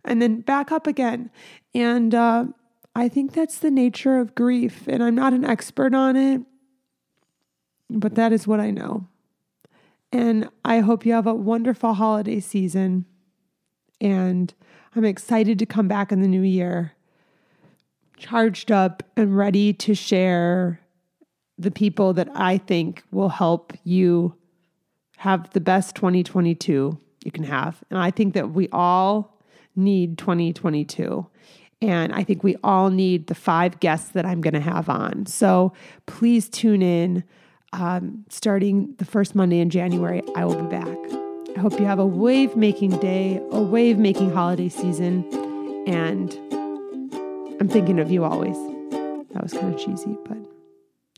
And 0.05 0.21
then 0.21 0.41
back 0.41 0.71
up 0.71 0.87
again. 0.87 1.31
And 1.75 2.15
uh, 2.15 2.47
I 2.95 3.09
think 3.09 3.33
that's 3.33 3.59
the 3.59 3.71
nature 3.71 4.19
of 4.19 4.35
grief. 4.35 4.87
And 4.87 5.03
I'm 5.03 5.15
not 5.15 5.33
an 5.33 5.45
expert 5.45 5.95
on 5.95 6.17
it, 6.17 6.43
but 7.91 8.15
that 8.15 8.33
is 8.33 8.47
what 8.47 8.61
I 8.61 8.71
know. 8.71 9.09
And 10.13 10.49
I 10.65 10.79
hope 10.81 11.05
you 11.05 11.13
have 11.13 11.27
a 11.27 11.35
wonderful 11.35 11.95
holiday 11.95 12.39
season. 12.39 13.07
And 14.01 14.55
I'm 14.95 15.05
excited 15.05 15.59
to 15.59 15.67
come 15.67 15.89
back 15.89 16.13
in 16.13 16.21
the 16.21 16.29
new 16.29 16.43
year 16.43 16.94
charged 18.17 18.71
up 18.71 19.03
and 19.17 19.37
ready 19.37 19.73
to 19.73 19.95
share 19.95 20.81
the 21.59 21.71
people 21.71 22.13
that 22.15 22.29
I 22.35 22.59
think 22.59 23.03
will 23.11 23.29
help 23.29 23.73
you 23.85 24.35
have 25.19 25.51
the 25.51 25.61
best 25.61 25.95
2022 25.95 26.99
you 27.25 27.31
can 27.31 27.45
have. 27.45 27.83
And 27.91 27.99
I 27.99 28.11
think 28.11 28.35
that 28.35 28.51
we 28.51 28.69
all 28.73 29.41
need 29.77 30.19
2022. 30.19 31.27
And 31.81 32.13
I 32.13 32.25
think 32.25 32.43
we 32.43 32.57
all 32.63 32.91
need 32.91 33.27
the 33.27 33.35
five 33.35 33.81
guests 33.81 34.11
that 34.11 34.25
I'm 34.25 34.41
going 34.41 34.55
to 34.55 34.61
have 34.61 34.89
on. 34.89 35.27
So 35.27 35.73
please 36.07 36.49
tune 36.49 36.83
in. 36.83 37.25
Um, 37.73 38.25
starting 38.29 38.95
the 38.99 39.05
first 39.05 39.35
Monday 39.35 39.59
in 39.59 39.69
January, 39.69 40.23
I 40.37 40.45
will 40.45 40.63
be 40.63 40.69
back. 40.69 40.97
I 41.57 41.61
hope 41.61 41.79
you 41.81 41.87
have 41.87 41.99
a 41.99 42.07
wave 42.07 42.55
making 42.55 42.99
day, 43.01 43.41
a 43.51 43.61
wave 43.61 43.99
making 43.99 44.31
holiday 44.31 44.69
season, 44.69 45.25
and 45.89 46.39
I'm 47.61 47.69
thinking 47.69 47.99
of 48.01 48.11
you 48.11 48.25
always. 48.25 48.57
That 49.33 49.43
was 49.43 49.53
kind 49.53 49.75
of 49.75 49.81
cheesy, 49.81 50.17
but 50.27 50.39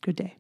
good 0.03 0.17
day. 0.17 0.37